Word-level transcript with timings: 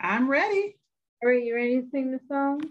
I'm 0.00 0.30
ready. 0.30 0.76
Are 1.24 1.32
you 1.32 1.56
ready 1.56 1.80
to 1.80 1.88
sing 1.90 2.12
the 2.12 2.20
song? 2.28 2.62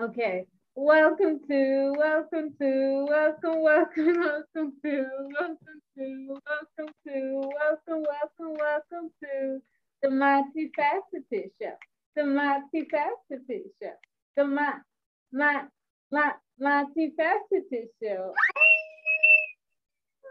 Okay. 0.00 0.46
Welcome 0.74 1.40
to, 1.50 1.94
welcome 1.98 2.54
to, 2.58 3.06
welcome, 3.06 3.62
welcome, 3.62 4.20
welcome 4.20 4.72
to, 4.82 5.06
welcome 5.38 5.82
to, 5.98 6.40
welcome 6.46 6.94
to, 7.06 7.50
welcome, 7.58 8.04
welcome, 8.08 8.56
welcome 8.58 9.10
to 9.22 9.60
the 10.02 10.08
multifaceted 10.08 11.50
show. 11.60 11.76
The 12.16 12.22
multifaceted 12.22 13.64
show. 13.82 13.92
The 14.36 14.44
my, 14.46 14.74
my, 15.30 15.64
my, 16.10 16.32
multifaceted 16.62 17.88
show. 18.02 18.32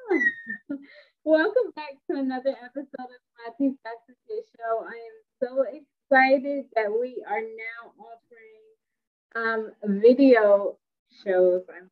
Welcome 1.26 1.72
back 1.76 1.92
to 2.10 2.18
another 2.18 2.56
episode 2.64 2.88
of 2.98 3.60
Multifaceted 3.60 4.44
Show. 4.58 4.86
I 4.86 4.96
am 4.96 5.18
so 5.44 5.64
excited 5.64 6.66
that 6.76 6.90
we 6.90 7.23
are 7.30 7.41
now 7.41 7.91
offering 8.00 9.72
um, 9.84 10.02
video 10.02 10.77
shows. 11.24 11.63
I 11.70 11.82
mean, 11.82 11.90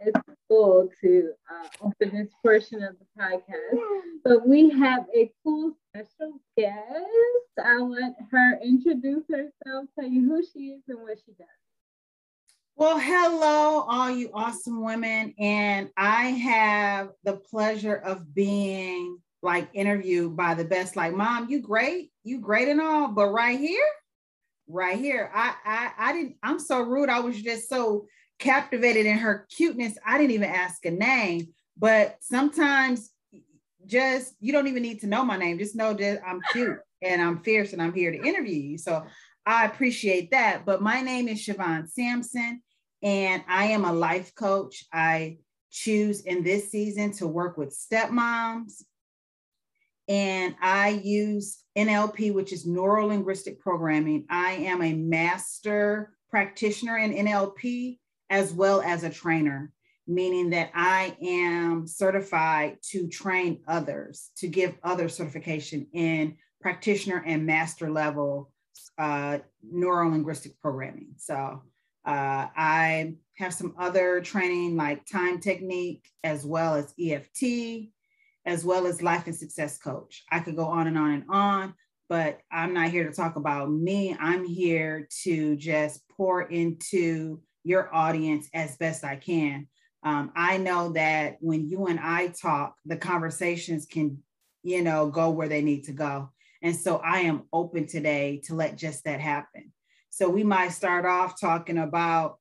it's, 0.00 0.18
it's 0.18 0.38
cool 0.48 0.90
to 1.00 1.30
uh, 1.48 1.68
open 1.80 2.16
this 2.16 2.32
portion 2.42 2.82
of 2.82 2.96
the 2.98 3.06
podcast. 3.22 3.80
But 4.24 4.46
we 4.46 4.70
have 4.70 5.06
a 5.14 5.30
cool 5.44 5.76
special 5.88 6.40
guest. 6.56 6.84
I 7.64 7.80
want 7.80 8.16
her 8.32 8.58
introduce 8.62 9.24
herself, 9.30 9.86
tell 9.98 10.08
you 10.08 10.28
who 10.28 10.42
she 10.42 10.70
is 10.70 10.82
and 10.88 11.00
what 11.00 11.18
she 11.24 11.32
does. 11.32 11.46
Well, 12.78 13.00
hello, 13.00 13.84
all 13.88 14.08
you 14.08 14.30
awesome 14.32 14.84
women. 14.84 15.34
And 15.36 15.90
I 15.96 16.26
have 16.26 17.10
the 17.24 17.32
pleasure 17.32 17.96
of 17.96 18.32
being 18.32 19.18
like 19.42 19.68
interviewed 19.72 20.36
by 20.36 20.54
the 20.54 20.64
best. 20.64 20.94
Like, 20.94 21.12
mom, 21.12 21.50
you 21.50 21.60
great, 21.60 22.12
you 22.22 22.38
great 22.40 22.68
and 22.68 22.80
all, 22.80 23.08
but 23.08 23.32
right 23.32 23.58
here, 23.58 23.84
right 24.68 24.96
here, 24.96 25.28
I 25.34 25.54
I 25.64 25.92
I 25.98 26.12
didn't, 26.12 26.36
I'm 26.40 26.60
so 26.60 26.82
rude. 26.82 27.08
I 27.08 27.18
was 27.18 27.42
just 27.42 27.68
so 27.68 28.06
captivated 28.38 29.06
in 29.06 29.18
her 29.18 29.48
cuteness. 29.50 29.98
I 30.06 30.16
didn't 30.16 30.34
even 30.34 30.50
ask 30.50 30.86
a 30.86 30.92
name. 30.92 31.48
But 31.76 32.18
sometimes 32.20 33.10
just 33.86 34.34
you 34.38 34.52
don't 34.52 34.68
even 34.68 34.84
need 34.84 35.00
to 35.00 35.08
know 35.08 35.24
my 35.24 35.36
name. 35.36 35.58
Just 35.58 35.74
know 35.74 35.94
that 35.94 36.20
I'm 36.24 36.40
cute 36.52 36.78
and 37.02 37.20
I'm 37.20 37.42
fierce 37.42 37.72
and 37.72 37.82
I'm 37.82 37.92
here 37.92 38.12
to 38.12 38.24
interview 38.24 38.54
you. 38.54 38.78
So 38.78 39.04
I 39.44 39.66
appreciate 39.66 40.30
that. 40.30 40.64
But 40.64 40.80
my 40.80 41.00
name 41.00 41.26
is 41.26 41.44
ChaVonne 41.44 41.90
Sampson 41.90 42.62
and 43.02 43.42
I 43.48 43.66
am 43.66 43.84
a 43.84 43.92
life 43.92 44.34
coach. 44.34 44.84
I 44.92 45.38
choose 45.70 46.22
in 46.22 46.42
this 46.42 46.70
season 46.70 47.12
to 47.12 47.26
work 47.26 47.56
with 47.56 47.76
stepmoms. 47.76 48.82
And 50.08 50.56
I 50.62 51.00
use 51.04 51.62
NLP, 51.76 52.32
which 52.32 52.52
is 52.52 52.66
neuro 52.66 53.06
linguistic 53.06 53.60
programming. 53.60 54.24
I 54.30 54.52
am 54.52 54.82
a 54.82 54.94
master 54.94 56.12
practitioner 56.30 56.96
in 56.96 57.12
NLP 57.12 57.98
as 58.30 58.52
well 58.52 58.80
as 58.80 59.04
a 59.04 59.10
trainer, 59.10 59.70
meaning 60.06 60.50
that 60.50 60.70
I 60.74 61.16
am 61.22 61.86
certified 61.86 62.78
to 62.90 63.08
train 63.08 63.60
others, 63.68 64.30
to 64.38 64.48
give 64.48 64.74
other 64.82 65.08
certification 65.08 65.86
in 65.92 66.36
practitioner 66.60 67.22
and 67.26 67.46
master 67.46 67.90
level 67.90 68.50
uh, 68.96 69.38
neuro 69.62 70.10
linguistic 70.10 70.58
programming. 70.60 71.08
So 71.16 71.62
uh, 72.08 72.48
I 72.56 73.16
have 73.36 73.52
some 73.52 73.74
other 73.78 74.22
training 74.22 74.76
like 74.76 75.04
time 75.04 75.40
technique, 75.40 76.08
as 76.24 76.46
well 76.46 76.74
as 76.74 76.94
EFT, 76.98 77.90
as 78.46 78.64
well 78.64 78.86
as 78.86 79.02
life 79.02 79.26
and 79.26 79.36
success 79.36 79.76
coach. 79.76 80.24
I 80.32 80.40
could 80.40 80.56
go 80.56 80.64
on 80.64 80.86
and 80.86 80.96
on 80.96 81.10
and 81.10 81.24
on, 81.28 81.74
but 82.08 82.40
I'm 82.50 82.72
not 82.72 82.88
here 82.88 83.04
to 83.06 83.14
talk 83.14 83.36
about 83.36 83.70
me. 83.70 84.16
I'm 84.18 84.46
here 84.46 85.06
to 85.24 85.54
just 85.56 86.00
pour 86.08 86.42
into 86.42 87.42
your 87.62 87.94
audience 87.94 88.48
as 88.54 88.78
best 88.78 89.04
I 89.04 89.16
can. 89.16 89.68
Um, 90.02 90.32
I 90.34 90.56
know 90.56 90.92
that 90.92 91.36
when 91.40 91.68
you 91.68 91.88
and 91.88 92.00
I 92.00 92.28
talk, 92.28 92.74
the 92.86 92.96
conversations 92.96 93.84
can, 93.84 94.22
you 94.62 94.82
know, 94.82 95.10
go 95.10 95.28
where 95.28 95.48
they 95.48 95.60
need 95.60 95.84
to 95.84 95.92
go. 95.92 96.30
And 96.62 96.74
so 96.74 96.96
I 97.04 97.20
am 97.20 97.42
open 97.52 97.86
today 97.86 98.40
to 98.44 98.54
let 98.54 98.78
just 98.78 99.04
that 99.04 99.20
happen. 99.20 99.72
So 100.18 100.28
we 100.28 100.42
might 100.42 100.72
start 100.72 101.06
off 101.06 101.40
talking 101.40 101.78
about, 101.78 102.40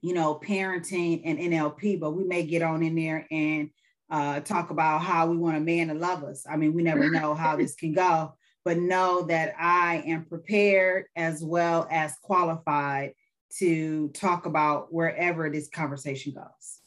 you 0.00 0.14
know, 0.14 0.34
parenting 0.34 1.22
and 1.24 1.38
NLP, 1.38 2.00
but 2.00 2.10
we 2.10 2.24
may 2.24 2.42
get 2.42 2.60
on 2.60 2.82
in 2.82 2.96
there 2.96 3.24
and 3.30 3.70
uh, 4.10 4.40
talk 4.40 4.70
about 4.70 4.98
how 4.98 5.28
we 5.28 5.36
want 5.36 5.56
a 5.56 5.60
man 5.60 5.86
to 5.86 5.94
love 5.94 6.24
us. 6.24 6.44
I 6.50 6.56
mean, 6.56 6.74
we 6.74 6.82
never 6.82 7.08
know 7.08 7.36
how 7.36 7.54
this 7.56 7.76
can 7.76 7.92
go, 7.92 8.34
but 8.64 8.78
know 8.78 9.22
that 9.26 9.54
I 9.56 10.02
am 10.08 10.24
prepared 10.24 11.04
as 11.14 11.40
well 11.44 11.86
as 11.88 12.16
qualified 12.20 13.12
to 13.58 14.08
talk 14.08 14.46
about 14.46 14.92
wherever 14.92 15.48
this 15.50 15.68
conversation 15.68 16.34
goes. 16.34 16.80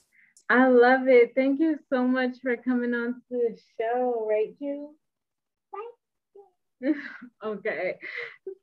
I 0.49 0.67
love 0.67 1.07
it. 1.07 1.31
Thank 1.35 1.61
you 1.61 1.79
so 1.89 2.05
much 2.05 2.35
for 2.43 2.57
coming 2.57 2.93
on 2.93 3.13
to 3.13 3.21
the 3.29 3.57
show, 3.79 4.27
Rachel. 4.29 4.93
okay. 7.43 7.95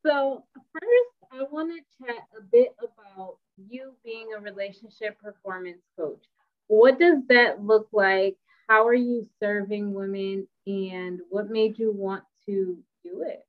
So 0.05 0.45
first 0.73 1.14
I 1.33 1.43
want 1.51 1.73
to 1.73 2.07
chat 2.07 2.25
a 2.37 2.43
bit 2.43 2.75
about 2.79 3.37
you 3.57 3.95
being 4.05 4.29
a 4.37 4.41
relationship 4.41 5.21
performance 5.21 5.83
coach. 5.99 6.25
What 6.67 6.99
does 6.99 7.19
that 7.29 7.63
look 7.63 7.89
like? 7.93 8.37
How 8.69 8.87
are 8.87 8.95
you 8.95 9.27
serving 9.41 9.93
women 9.93 10.49
and 10.67 11.21
what 11.29 11.51
made 11.51 11.79
you 11.79 11.93
want 11.93 12.25
to 12.47 12.79
do 13.03 13.23
it? 13.23 13.45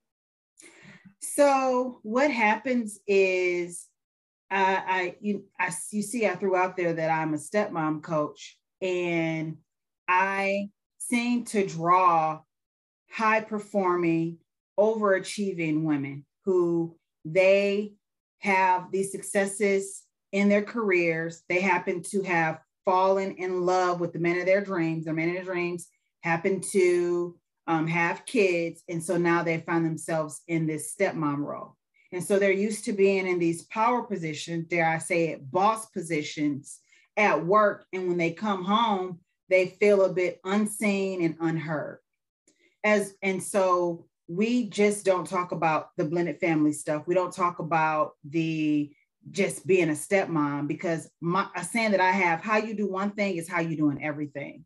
So 1.20 2.00
what 2.04 2.30
happens 2.30 3.00
is 3.08 3.88
I, 4.52 4.84
I 4.88 5.16
you 5.22 5.46
I 5.60 5.72
you 5.92 6.04
see 6.04 6.28
I 6.28 6.36
threw 6.36 6.56
out 6.56 6.78
there 6.78 6.94
that 6.94 7.10
I'm 7.10 7.34
a 7.34 7.38
stepmom 7.38 8.04
coach 8.04 8.58
and 8.82 9.58
I 10.08 10.70
seem 10.98 11.46
to 11.46 11.66
draw 11.66 12.42
high 13.12 13.42
performing 13.42 14.38
overachieving 14.78 15.84
women 15.84 16.26
who 16.44 16.96
they 17.26 17.94
have 18.40 18.92
these 18.92 19.12
successes 19.12 20.04
in 20.32 20.48
their 20.48 20.62
careers. 20.62 21.44
They 21.50 21.60
happen 21.60 22.04
to 22.12 22.22
have 22.22 22.60
fallen 22.86 23.32
in 23.38 23.66
love 23.66 24.00
with 24.00 24.14
the 24.14 24.20
men 24.20 24.40
of 24.40 24.46
their 24.46 24.64
dreams. 24.64 25.06
Their 25.06 25.14
men 25.14 25.30
of 25.30 25.36
their 25.36 25.44
dreams 25.44 25.88
happen 26.22 26.62
to 26.72 27.36
um, 27.68 27.88
have 27.88 28.26
kids. 28.26 28.84
And 28.88 29.04
so 29.04 29.18
now 29.18 29.44
they 29.44 29.60
find 29.62 29.86
themselves 29.86 30.42
in 30.48 30.68
this 30.68 30.94
stepmom 30.96 31.40
role. 31.40 31.76
And 32.12 32.24
so 32.24 32.38
they're 32.38 32.52
used 32.52 32.86
to 32.86 32.94
being 32.94 33.28
in 33.28 33.40
these 33.40 33.64
power 33.66 34.04
positions, 34.04 34.68
dare 34.68 34.88
I 34.88 35.00
say 35.00 35.30
it, 35.30 35.52
boss 35.52 35.88
positions 35.88 36.80
at 37.18 37.46
work. 37.46 37.86
And 37.92 38.08
when 38.08 38.18
they 38.18 38.32
come 38.32 38.64
home, 38.64 39.20
they 39.50 39.68
feel 39.68 40.06
a 40.06 40.14
bit 40.14 40.40
unseen 40.44 41.24
and 41.24 41.36
unheard. 41.40 42.00
As 42.84 43.16
and 43.22 43.42
so 43.42 44.06
we 44.28 44.70
just 44.70 45.06
don't 45.06 45.28
talk 45.28 45.52
about 45.52 45.90
the 45.98 46.06
blended 46.06 46.40
family 46.40 46.74
stuff. 46.74 47.04
We 47.06 47.16
don't 47.16 47.34
talk 47.34 47.60
about 47.60 48.14
the 48.24 48.92
just 49.32 49.66
being 49.66 49.90
a 49.90 49.94
stepmom 49.94 50.68
because 50.68 51.10
my 51.22 51.48
a 51.56 51.64
saying 51.64 51.92
that 51.92 52.02
I 52.02 52.12
have, 52.12 52.42
how 52.42 52.58
you 52.58 52.76
do 52.76 52.90
one 52.90 53.12
thing 53.12 53.38
is 53.38 53.50
how 53.50 53.60
you 53.60 53.76
doing 53.76 54.04
everything. 54.04 54.66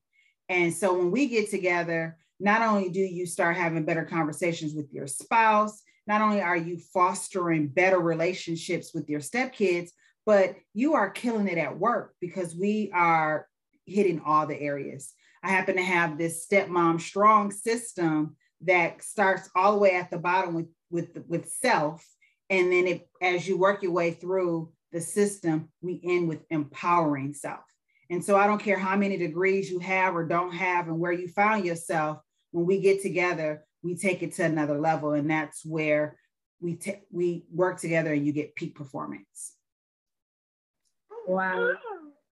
And 0.49 0.73
so 0.73 0.97
when 0.97 1.11
we 1.11 1.27
get 1.27 1.49
together, 1.49 2.17
not 2.39 2.61
only 2.61 2.89
do 2.89 2.99
you 2.99 3.25
start 3.25 3.57
having 3.57 3.85
better 3.85 4.05
conversations 4.05 4.73
with 4.73 4.91
your 4.91 5.07
spouse, 5.07 5.81
not 6.07 6.21
only 6.21 6.41
are 6.41 6.57
you 6.57 6.79
fostering 6.93 7.67
better 7.67 7.99
relationships 7.99 8.93
with 8.93 9.09
your 9.09 9.19
stepkids, 9.19 9.89
but 10.25 10.55
you 10.73 10.93
are 10.93 11.09
killing 11.09 11.47
it 11.47 11.57
at 11.57 11.77
work 11.77 12.15
because 12.19 12.55
we 12.55 12.91
are 12.93 13.47
hitting 13.85 14.21
all 14.25 14.47
the 14.47 14.59
areas. 14.59 15.13
I 15.43 15.49
happen 15.49 15.75
to 15.75 15.83
have 15.83 16.17
this 16.17 16.45
stepmom 16.45 16.99
strong 16.99 17.51
system 17.51 18.35
that 18.61 19.03
starts 19.03 19.49
all 19.55 19.73
the 19.73 19.79
way 19.79 19.95
at 19.95 20.09
the 20.09 20.17
bottom 20.17 20.53
with 20.53 20.67
with 20.89 21.17
with 21.27 21.49
self. 21.49 22.05
And 22.49 22.71
then 22.71 22.87
it, 22.87 23.09
as 23.21 23.47
you 23.47 23.57
work 23.57 23.83
your 23.83 23.91
way 23.91 24.11
through 24.11 24.71
the 24.91 25.01
system 25.01 25.69
we 25.81 26.01
end 26.03 26.27
with 26.27 26.43
empowering 26.49 27.33
self. 27.33 27.63
And 28.09 28.23
so 28.25 28.35
i 28.35 28.47
don't 28.47 28.61
care 28.61 28.79
how 28.79 28.95
many 28.95 29.17
degrees 29.17 29.69
you 29.69 29.79
have 29.79 30.15
or 30.15 30.25
don't 30.25 30.51
have 30.51 30.87
and 30.87 30.99
where 30.99 31.11
you 31.11 31.27
found 31.27 31.65
yourself 31.65 32.19
when 32.51 32.65
we 32.65 32.81
get 32.81 33.01
together 33.01 33.63
we 33.81 33.95
take 33.95 34.23
it 34.23 34.33
to 34.33 34.43
another 34.43 34.79
level. 34.79 35.13
And 35.13 35.29
that's 35.29 35.65
where 35.65 36.17
we 36.59 36.75
t- 36.75 37.01
we 37.11 37.45
work 37.53 37.79
together 37.79 38.13
and 38.13 38.25
you 38.25 38.33
get 38.33 38.55
peak 38.55 38.75
performance. 38.75 39.55
Wow. 41.27 41.73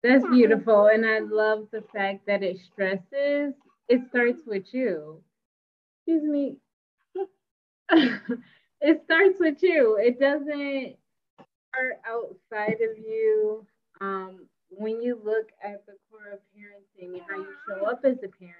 That's 0.01 0.25
beautiful. 0.27 0.87
And 0.87 1.05
i 1.05 1.19
love 1.19 1.67
the 1.71 1.83
fact 1.93 2.25
that 2.27 2.43
it 2.43 2.57
stresses 2.59 3.53
it 3.87 4.01
starts 4.09 4.41
with 4.47 4.73
you 4.73 5.21
excuse 6.05 6.23
me. 6.23 6.57
it 8.81 9.01
starts 9.05 9.39
with 9.39 9.61
you. 9.61 9.97
It 9.99 10.19
doesn't 10.19 10.95
start 11.69 11.99
outside 12.07 12.77
of 12.81 12.97
you. 12.97 13.65
Um, 14.01 14.47
when 14.69 15.01
you 15.01 15.19
look 15.23 15.49
at 15.63 15.85
the 15.85 15.93
core 16.09 16.33
of 16.33 16.39
parenting 16.55 17.13
and 17.13 17.21
how 17.27 17.37
you 17.37 17.53
show 17.67 17.85
up 17.85 18.01
as 18.03 18.17
a 18.23 18.27
parent, 18.27 18.55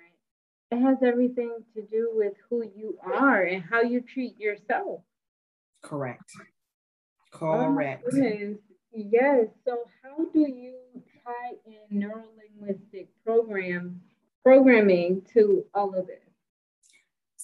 it 0.72 0.82
has 0.82 0.98
everything 1.04 1.58
to 1.76 1.82
do 1.84 2.12
with 2.14 2.34
who 2.50 2.64
you 2.76 2.98
are 3.04 3.44
and 3.44 3.64
how 3.64 3.82
you 3.82 4.02
treat 4.02 4.40
yourself. 4.40 5.02
Correct. 5.82 6.32
Correct. 7.32 8.04
Oh 8.12 8.56
yes. 8.94 9.48
So 9.66 9.80
how 10.02 10.26
do 10.34 10.40
you 10.40 10.78
tie 11.24 11.56
in 11.66 12.02
neurolinguistic 12.02 13.08
program 13.26 14.02
programming 14.44 15.22
to 15.34 15.66
all 15.74 15.94
of 15.94 16.08
this? 16.08 16.25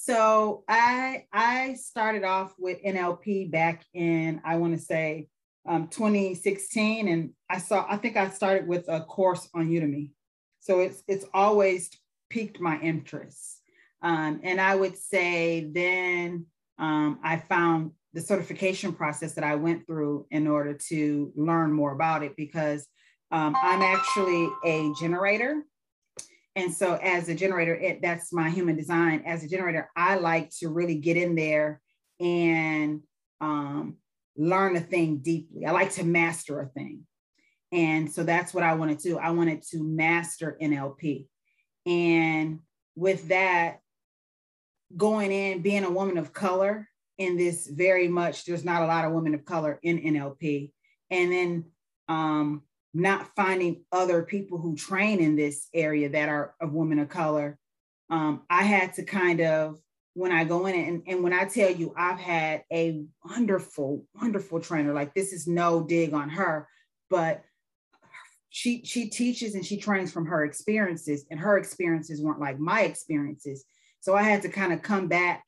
So 0.04 0.64
I 0.68 1.26
I 1.32 1.76
started 1.76 2.24
off 2.24 2.56
with 2.58 2.84
NLP 2.84 3.52
back 3.52 3.86
in 3.94 4.42
I 4.44 4.56
want 4.56 4.76
to 4.76 4.84
say 4.84 5.28
um, 5.70 5.90
2016, 5.90 7.08
and 7.08 7.34
I 7.48 7.60
saw 7.60 7.86
I 7.88 7.98
think 7.98 8.18
I 8.18 8.30
started 8.30 8.68
with 8.68 8.90
a 8.90 9.02
course 9.02 9.48
on 9.54 9.70
Udemy. 9.70 10.10
So 10.60 10.80
it's 10.80 11.04
it's 11.08 11.26
always 11.36 11.92
piqued 12.32 12.60
my 12.60 12.80
interest, 12.80 13.62
um, 14.02 14.40
and 14.42 14.60
I 14.60 14.74
would 14.74 14.98
say 14.98 15.70
then 15.72 16.48
um, 16.80 17.20
I 17.24 17.38
found 17.38 17.92
the 18.14 18.22
certification 18.22 18.94
process 18.94 19.34
that 19.36 19.44
I 19.44 19.54
went 19.54 19.86
through 19.86 20.26
in 20.32 20.48
order 20.48 20.74
to 20.90 21.32
learn 21.36 21.72
more 21.72 21.92
about 21.92 22.24
it 22.24 22.36
because 22.36 22.88
um, 23.30 23.56
I'm 23.56 23.84
actually 23.84 24.50
a 24.66 24.92
generator. 25.00 25.62
And 26.56 26.74
so, 26.74 26.96
as 26.96 27.30
a 27.30 27.36
generator, 27.36 27.76
it, 27.76 28.02
that's 28.02 28.34
my 28.34 28.50
human 28.50 28.76
design. 28.76 29.24
As 29.26 29.44
a 29.44 29.48
generator, 29.48 29.90
I 29.96 30.16
like 30.16 30.50
to 30.60 30.70
really 30.70 30.96
get 30.96 31.16
in 31.16 31.36
there 31.36 31.82
and 32.20 33.02
um, 33.40 33.98
learn 34.36 34.76
a 34.76 34.82
thing 34.82 35.18
deeply. 35.20 35.66
I 35.66 35.72
like 35.72 35.92
to 35.94 36.04
master 36.04 36.60
a 36.62 36.68
thing. 36.68 37.06
And 37.72 38.12
so 38.12 38.24
that's 38.24 38.54
what 38.54 38.64
I 38.64 38.74
wanted 38.74 39.00
to 39.00 39.10
do. 39.10 39.18
I 39.18 39.32
wanted 39.32 39.62
to 39.70 39.82
master 39.82 40.58
NLP. 40.62 41.28
And 41.86 42.60
with 42.96 43.30
that, 43.30 43.80
going 44.98 45.32
in, 45.32 45.62
being 45.62 45.86
a 45.86 45.90
woman 45.92 46.18
of 46.18 46.34
color 46.34 46.88
in 47.18 47.38
this 47.38 47.68
very 47.68 48.08
much, 48.08 48.44
there's 48.46 48.66
not 48.66 48.84
a 48.84 48.88
lot 48.88 49.06
of 49.06 49.14
women 49.14 49.34
of 49.34 49.46
color 49.46 49.80
in 49.84 50.00
NLP. 50.00 50.72
And 51.10 51.32
then 51.32 51.66
um, 52.10 52.64
not 52.94 53.30
finding 53.36 53.84
other 53.92 54.24
people 54.24 54.58
who 54.58 54.76
train 54.76 55.20
in 55.20 55.36
this 55.36 55.68
area 55.74 56.10
that 56.10 56.30
are 56.30 56.56
of 56.60 56.74
women 56.74 57.00
of 57.00 57.10
color, 57.10 57.58
um, 58.10 58.42
I 58.50 58.64
had 58.64 58.94
to 58.96 59.04
kind 59.04 59.42
of 59.42 59.80
when 60.14 60.32
I 60.32 60.44
go 60.44 60.66
in 60.66 60.76
and, 60.76 61.04
and 61.08 61.24
when 61.24 61.34
I 61.34 61.46
tell 61.46 61.72
you 61.72 61.94
I've 61.96 62.20
had 62.20 62.64
a 62.72 63.06
wonderful, 63.24 64.06
wonderful 64.14 64.60
trainer, 64.60 64.94
like 64.94 65.14
this 65.14 65.32
is 65.32 65.48
no 65.48 65.84
dig 65.84 66.14
on 66.14 66.30
her, 66.30 66.68
but 67.10 67.44
she 68.50 68.84
she 68.84 69.08
teaches 69.10 69.56
and 69.56 69.66
she 69.66 69.78
trains 69.78 70.12
from 70.12 70.26
her 70.26 70.44
experiences, 70.44 71.26
and 71.32 71.40
her 71.40 71.58
experiences 71.58 72.22
weren't 72.22 72.42
like 72.42 72.60
my 72.60 72.82
experiences. 72.82 73.64
So 74.02 74.14
I 74.14 74.24
had 74.24 74.42
to 74.42 74.50
kind 74.50 74.74
of 74.74 74.82
come 74.82 75.08
back 75.08 75.46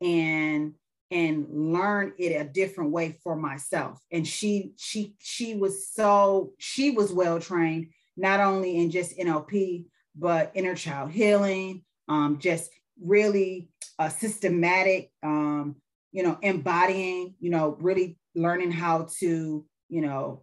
and 0.00 0.74
and 1.14 1.46
learn 1.48 2.12
it 2.18 2.30
a 2.30 2.44
different 2.44 2.90
way 2.90 3.16
for 3.22 3.36
myself. 3.36 4.00
And 4.10 4.26
she 4.26 4.72
she 4.76 5.14
she 5.20 5.54
was 5.54 5.88
so 5.88 6.52
she 6.58 6.90
was 6.90 7.12
well 7.12 7.38
trained 7.38 7.92
not 8.16 8.40
only 8.40 8.78
in 8.78 8.90
just 8.90 9.16
nlp 9.18 9.84
but 10.16 10.52
inner 10.54 10.74
child 10.74 11.10
healing 11.10 11.82
um, 12.08 12.38
just 12.38 12.70
really 13.00 13.68
uh, 13.98 14.08
systematic 14.08 15.10
um, 15.22 15.76
you 16.12 16.22
know 16.22 16.36
embodying 16.42 17.34
you 17.40 17.50
know 17.50 17.76
really 17.80 18.18
learning 18.34 18.72
how 18.72 19.06
to 19.18 19.64
you 19.88 20.00
know 20.00 20.42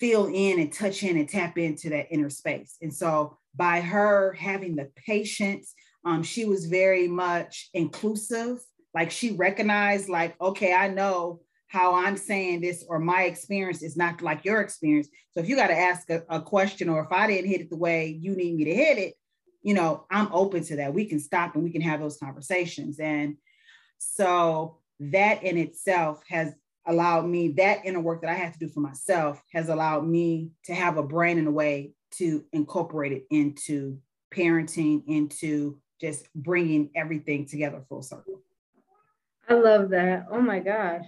feel 0.00 0.26
in 0.26 0.58
and 0.58 0.72
touch 0.72 1.02
in 1.02 1.16
and 1.16 1.28
tap 1.28 1.56
into 1.56 1.88
that 1.88 2.08
inner 2.10 2.28
space. 2.28 2.76
And 2.82 2.92
so 2.92 3.38
by 3.54 3.80
her 3.80 4.32
having 4.34 4.74
the 4.74 4.90
patience 4.96 5.74
um, 6.06 6.22
she 6.22 6.44
was 6.44 6.66
very 6.66 7.08
much 7.08 7.68
inclusive 7.74 8.58
like 8.96 9.10
she 9.10 9.32
recognized 9.32 10.08
like 10.08 10.34
okay 10.40 10.72
i 10.72 10.88
know 10.88 11.38
how 11.68 11.94
i'm 11.94 12.16
saying 12.16 12.60
this 12.60 12.84
or 12.88 12.98
my 12.98 13.24
experience 13.24 13.82
is 13.82 13.96
not 13.96 14.22
like 14.22 14.44
your 14.44 14.60
experience. 14.60 15.08
So 15.32 15.40
if 15.40 15.48
you 15.48 15.54
got 15.54 15.66
to 15.66 15.78
ask 15.78 16.08
a, 16.10 16.22
a, 16.30 16.40
question 16.40 16.88
or 16.88 17.04
if 17.04 17.12
i 17.12 17.26
didn't 17.26 17.50
hit 17.50 17.60
it 17.60 17.70
the 17.70 17.76
way 17.76 18.18
you 18.20 18.34
need 18.34 18.56
me 18.56 18.64
to 18.64 18.74
hit 18.74 18.98
it 18.98 19.14
you 19.62 19.74
know 19.74 20.06
i'm 20.10 20.28
open 20.32 20.64
to 20.64 20.76
that. 20.76 20.94
We 20.94 21.04
can 21.04 21.20
stop 21.20 21.54
and 21.54 21.62
we 21.62 21.70
can 21.70 21.82
have 21.82 22.00
those 22.00 22.18
conversations. 22.18 22.98
And 22.98 23.36
so 23.98 24.78
that 25.00 25.42
in 25.42 25.58
itself 25.58 26.22
has 26.28 26.54
allowed 26.86 27.26
me 27.26 27.48
that 27.48 27.84
inner 27.84 28.00
work 28.00 28.22
that 28.22 28.30
i 28.30 28.34
have 28.34 28.52
to 28.52 28.58
do 28.58 28.68
for 28.68 28.80
myself 28.80 29.42
has 29.52 29.68
allowed 29.68 30.06
me 30.06 30.50
to 30.64 30.74
have 30.74 30.96
a 30.96 31.02
brain 31.02 31.36
in 31.36 31.46
a 31.46 31.50
way 31.50 31.92
to 32.12 32.44
incorporate 32.52 33.12
it 33.12 33.24
into 33.30 33.98
parenting 34.32 35.02
into 35.08 35.78
just 36.00 36.28
bringing 36.34 36.90
everything 36.94 37.44
together 37.44 37.84
full 37.88 38.02
circle 38.02 38.40
I 39.48 39.54
love 39.54 39.90
that. 39.90 40.26
Oh 40.30 40.40
my 40.40 40.60
gosh. 40.60 41.04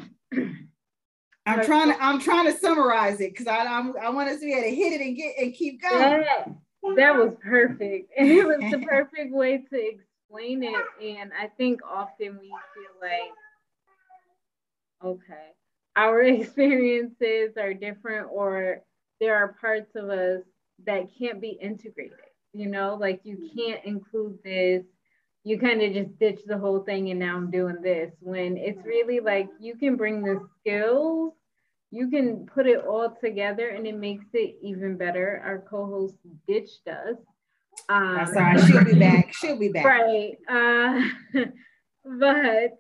I'm 1.49 1.64
trying 1.64 1.88
to 1.88 2.02
I'm 2.02 2.20
trying 2.20 2.52
to 2.52 2.58
summarize 2.58 3.20
it 3.20 3.32
because 3.32 3.46
I 3.46 3.64
I'm, 3.64 3.96
i 3.96 4.11
want 4.11 4.29
us 4.29 4.40
to 4.40 4.44
be 4.44 4.52
able 4.52 4.64
to 4.64 4.75
hit 4.75 5.00
it 5.00 5.05
and 5.05 5.17
get 5.17 5.35
and 5.38 5.55
keep 5.55 5.81
going. 5.82 6.23
Yeah, 6.23 6.44
that 6.96 7.17
was 7.17 7.35
perfect. 7.43 8.12
And 8.17 8.29
it 8.31 8.46
was 8.46 8.58
the 8.70 8.79
perfect 8.88 9.32
way 9.32 9.64
to 9.70 9.88
explain 9.88 10.62
it. 10.62 10.85
And 11.02 11.32
I 11.38 11.49
think 11.56 11.81
often 11.88 12.38
we 12.38 12.49
feel 12.49 12.94
like, 13.00 13.32
okay, 15.05 15.52
our 15.96 16.23
experiences 16.23 17.56
are 17.56 17.73
different 17.73 18.29
or 18.31 18.82
there 19.20 19.34
are 19.34 19.56
parts 19.61 19.96
of 19.96 20.11
us 20.11 20.43
that 20.87 21.08
can't 21.19 21.41
be 21.41 21.58
integrated. 21.61 22.19
You 22.52 22.67
know, 22.67 22.96
like 22.99 23.20
you 23.25 23.50
can't 23.56 23.84
include 23.84 24.38
this 24.44 24.84
you 25.48 25.58
kind 25.58 25.80
of 25.80 25.94
just 25.94 26.18
ditch 26.18 26.40
the 26.46 26.58
whole 26.58 26.80
thing 26.80 27.10
and 27.10 27.18
now 27.18 27.34
I'm 27.34 27.50
doing 27.50 27.80
this 27.80 28.12
when 28.20 28.58
it's 28.58 28.84
really 28.84 29.18
like 29.18 29.48
you 29.58 29.76
can 29.76 29.96
bring 29.96 30.22
the 30.22 30.46
skills, 30.60 31.32
you 31.90 32.10
can 32.10 32.44
put 32.44 32.66
it 32.66 32.84
all 32.84 33.16
together 33.18 33.68
and 33.68 33.86
it 33.86 33.96
makes 33.96 34.26
it 34.34 34.56
even 34.62 34.98
better. 34.98 35.40
Our 35.42 35.60
co-host 35.60 36.16
ditched 36.46 36.86
us. 36.86 37.16
Um, 37.88 38.16
That's 38.16 38.36
all 38.36 38.42
right. 38.42 38.60
She'll 38.60 38.84
be 38.84 38.98
back. 38.98 39.32
She'll 39.32 39.58
be 39.58 39.68
back. 39.70 39.86
Right. 39.86 40.36
Uh, 40.50 41.08
but 42.04 42.78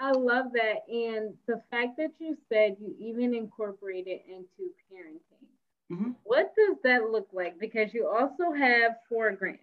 I 0.00 0.10
love 0.10 0.46
that. 0.54 0.78
And 0.88 1.34
the 1.46 1.62
fact 1.70 1.96
that 1.98 2.10
you 2.18 2.36
said 2.48 2.76
you 2.80 2.96
even 2.98 3.36
incorporate 3.36 4.08
it 4.08 4.24
into 4.28 4.72
parenting. 4.92 5.46
Mm-hmm. 5.92 6.10
What 6.24 6.54
does 6.56 6.76
that 6.82 7.10
look 7.12 7.28
like? 7.32 7.60
Because 7.60 7.94
you 7.94 8.08
also 8.08 8.52
have 8.52 8.96
four 9.08 9.30
grants. 9.30 9.62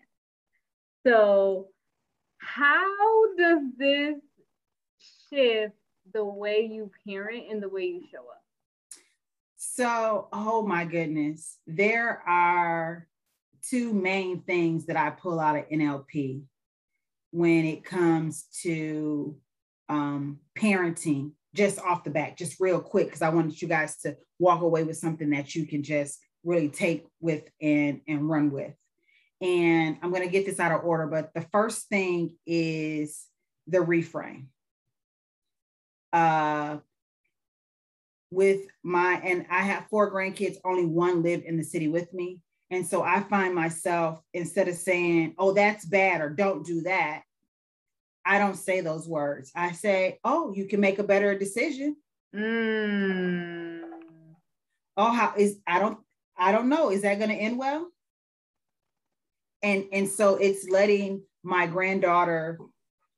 So, 1.05 1.67
how 2.37 3.35
does 3.35 3.61
this 3.77 4.15
shift 5.29 5.75
the 6.13 6.23
way 6.23 6.69
you 6.71 6.91
parent 7.07 7.45
and 7.49 7.61
the 7.61 7.69
way 7.69 7.85
you 7.85 8.03
show 8.11 8.19
up? 8.19 8.43
So, 9.55 10.27
oh 10.31 10.61
my 10.65 10.85
goodness, 10.85 11.57
there 11.65 12.21
are 12.27 13.07
two 13.67 13.93
main 13.93 14.41
things 14.41 14.85
that 14.87 14.97
I 14.97 15.11
pull 15.11 15.39
out 15.39 15.55
of 15.55 15.69
NLP 15.69 16.43
when 17.31 17.65
it 17.65 17.83
comes 17.83 18.45
to 18.63 19.37
um, 19.89 20.39
parenting, 20.57 21.31
just 21.55 21.79
off 21.79 22.03
the 22.03 22.09
bat, 22.09 22.37
just 22.37 22.59
real 22.59 22.79
quick, 22.79 23.07
because 23.07 23.21
I 23.21 23.29
wanted 23.29 23.61
you 23.61 23.67
guys 23.67 23.97
to 24.01 24.17
walk 24.39 24.61
away 24.61 24.83
with 24.83 24.97
something 24.97 25.29
that 25.31 25.55
you 25.55 25.65
can 25.65 25.83
just 25.83 26.19
really 26.43 26.69
take 26.69 27.05
with 27.19 27.43
and, 27.61 28.01
and 28.07 28.29
run 28.29 28.51
with 28.51 28.73
and 29.41 29.97
I'm 30.01 30.11
going 30.11 30.23
to 30.23 30.29
get 30.29 30.45
this 30.45 30.59
out 30.59 30.71
of 30.71 30.85
order, 30.85 31.07
but 31.07 31.33
the 31.33 31.41
first 31.51 31.89
thing 31.89 32.35
is 32.45 33.25
the 33.67 33.79
reframe. 33.79 34.45
Uh, 36.13 36.77
with 38.29 38.61
my, 38.83 39.19
and 39.23 39.45
I 39.49 39.63
have 39.63 39.87
four 39.89 40.13
grandkids, 40.13 40.57
only 40.63 40.85
one 40.85 41.23
lived 41.23 41.45
in 41.45 41.57
the 41.57 41.63
city 41.63 41.87
with 41.87 42.13
me. 42.13 42.39
And 42.69 42.85
so 42.85 43.03
I 43.03 43.21
find 43.21 43.53
myself, 43.53 44.21
instead 44.33 44.69
of 44.69 44.75
saying, 44.75 45.35
oh, 45.37 45.51
that's 45.51 45.85
bad 45.85 46.21
or 46.21 46.29
don't 46.29 46.65
do 46.65 46.81
that, 46.81 47.23
I 48.25 48.37
don't 48.37 48.55
say 48.55 48.81
those 48.81 49.07
words. 49.07 49.51
I 49.55 49.71
say, 49.71 50.19
oh, 50.23 50.53
you 50.55 50.67
can 50.67 50.79
make 50.79 50.99
a 50.99 51.03
better 51.03 51.37
decision. 51.37 51.97
Mm. 52.33 53.81
Oh, 54.95 55.11
how 55.11 55.33
is, 55.35 55.57
I 55.67 55.79
don't, 55.79 55.97
I 56.37 56.51
don't 56.51 56.69
know. 56.69 56.91
Is 56.91 57.01
that 57.01 57.17
going 57.17 57.31
to 57.31 57.35
end 57.35 57.57
well? 57.57 57.87
And 59.63 59.85
and 59.91 60.09
so 60.09 60.35
it's 60.35 60.67
letting 60.69 61.23
my 61.43 61.67
granddaughter 61.67 62.59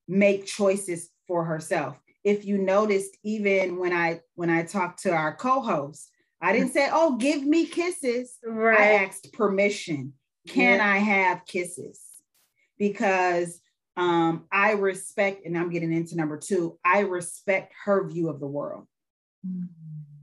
make 0.08 0.46
choices 0.46 1.10
for 1.28 1.44
herself 1.44 1.98
if 2.24 2.46
you 2.46 2.58
noticed 2.58 3.18
even 3.24 3.78
when 3.78 3.94
i 3.94 4.20
when 4.36 4.50
i 4.50 4.64
talked 4.64 5.02
to 5.02 5.12
our 5.12 5.36
co-host 5.36 6.10
i 6.42 6.52
didn't 6.52 6.74
say 6.74 6.90
oh 6.92 7.18
give 7.18 7.44
me 7.44 7.66
kisses 7.66 8.38
right. 8.46 8.80
i 8.80 9.06
asked 9.06 9.32
permission 9.34 10.14
can 10.48 10.80
yeah. 10.80 10.94
i 10.94 10.98
have 10.98 11.46
kisses 11.46 12.02
because 12.78 13.60
um, 13.96 14.46
i 14.52 14.72
respect 14.72 15.46
and 15.46 15.58
i'm 15.58 15.70
getting 15.70 15.94
into 15.94 16.16
number 16.16 16.38
two 16.38 16.78
i 16.84 17.00
respect 17.00 17.74
her 17.86 18.08
view 18.08 18.30
of 18.30 18.40
the 18.40 18.48
world 18.48 18.86
mm-hmm. 19.48 19.66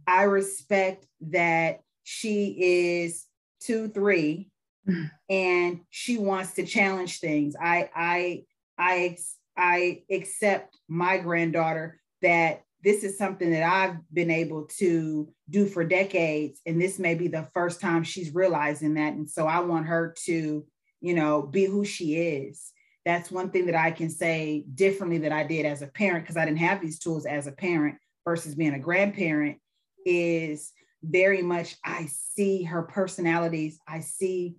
i 0.07 0.25
respect 0.25 1.07
that 1.21 1.81
she 2.03 2.57
is 2.59 3.27
two 3.61 3.89
three 3.89 4.50
Mm. 4.89 5.11
and 5.29 5.81
she 5.91 6.17
wants 6.19 6.55
to 6.55 6.65
challenge 6.65 7.21
things. 7.21 7.55
I 7.61 7.91
I 7.95 8.45
I 8.79 9.17
I 9.57 10.03
accept 10.11 10.79
my 10.89 11.19
granddaughter 11.19 12.01
that 12.23 12.63
this 12.83 13.05
is 13.05 13.19
something 13.19 13.51
that 13.51 13.63
I've 13.63 13.97
been 14.13 14.31
able 14.31 14.65
to 14.79 15.31
do 15.51 15.67
for 15.67 15.85
decades 15.85 16.61
and 16.65 16.81
this 16.81 16.99
may 16.99 17.15
be 17.15 17.29
the 17.29 17.47
first 17.53 17.81
time 17.81 18.05
she's 18.05 18.35
realizing 18.35 18.95
that 18.95 19.13
and 19.13 19.29
so 19.29 19.47
I 19.47 19.61
want 19.61 19.87
her 19.87 20.15
to, 20.25 20.67
you 21.01 21.15
know, 21.15 21.43
be 21.43 21.67
who 21.67 21.85
she 21.85 22.17
is. 22.17 22.73
That's 23.05 23.31
one 23.31 23.51
thing 23.51 23.67
that 23.67 23.75
I 23.75 23.91
can 23.91 24.09
say 24.09 24.65
differently 24.75 25.19
that 25.19 25.33
I 25.33 25.45
did 25.45 25.67
as 25.67 25.83
a 25.83 25.89
parent 25.89 26.25
because 26.25 26.37
I 26.39 26.47
didn't 26.47 26.59
have 26.59 26.81
these 26.81 26.99
tools 26.99 27.27
as 27.27 27.47
a 27.47 27.53
parent 27.53 27.97
versus 28.25 28.55
being 28.55 28.75
a 28.75 28.79
grandparent 28.79 29.59
is 30.07 30.73
very 31.03 31.43
much 31.43 31.77
I 31.85 32.09
see 32.11 32.63
her 32.65 32.83
personalities. 32.83 33.79
I 33.89 34.01
see 34.01 34.57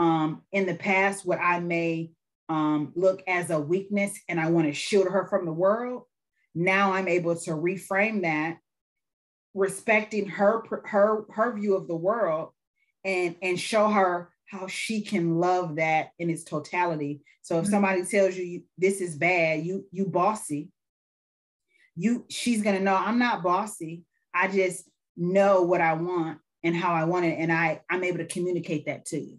um, 0.00 0.42
in 0.50 0.64
the 0.64 0.74
past 0.74 1.26
what 1.26 1.38
I 1.38 1.60
may 1.60 2.10
um, 2.48 2.92
look 2.96 3.22
as 3.28 3.50
a 3.50 3.60
weakness 3.60 4.18
and 4.30 4.40
I 4.40 4.48
want 4.48 4.66
to 4.66 4.72
shield 4.72 5.06
her 5.06 5.26
from 5.28 5.44
the 5.44 5.52
world. 5.52 6.04
Now 6.54 6.94
I'm 6.94 7.06
able 7.06 7.36
to 7.36 7.50
reframe 7.50 8.22
that, 8.22 8.56
respecting 9.54 10.26
her 10.26 10.62
her 10.86 11.26
her 11.30 11.52
view 11.52 11.76
of 11.76 11.86
the 11.86 11.94
world, 11.94 12.48
and 13.04 13.36
and 13.42 13.60
show 13.60 13.88
her 13.88 14.30
how 14.46 14.66
she 14.66 15.02
can 15.02 15.36
love 15.36 15.76
that 15.76 16.12
in 16.18 16.30
its 16.30 16.44
totality. 16.44 17.20
So 17.42 17.58
if 17.58 17.64
mm-hmm. 17.64 17.70
somebody 17.70 18.04
tells 18.04 18.36
you 18.36 18.62
this 18.78 19.02
is 19.02 19.16
bad, 19.16 19.64
you 19.64 19.84
you 19.92 20.06
bossy, 20.06 20.70
you 21.94 22.24
she's 22.30 22.62
gonna 22.62 22.80
know 22.80 22.96
I'm 22.96 23.18
not 23.18 23.42
bossy. 23.42 24.04
I 24.34 24.48
just 24.48 24.88
know 25.14 25.62
what 25.62 25.82
I 25.82 25.92
want 25.92 26.38
and 26.64 26.74
how 26.74 26.94
I 26.94 27.04
want 27.04 27.26
it, 27.26 27.38
and 27.38 27.52
I 27.52 27.82
I'm 27.90 28.02
able 28.02 28.18
to 28.18 28.26
communicate 28.26 28.86
that 28.86 29.04
to 29.06 29.20
you. 29.20 29.38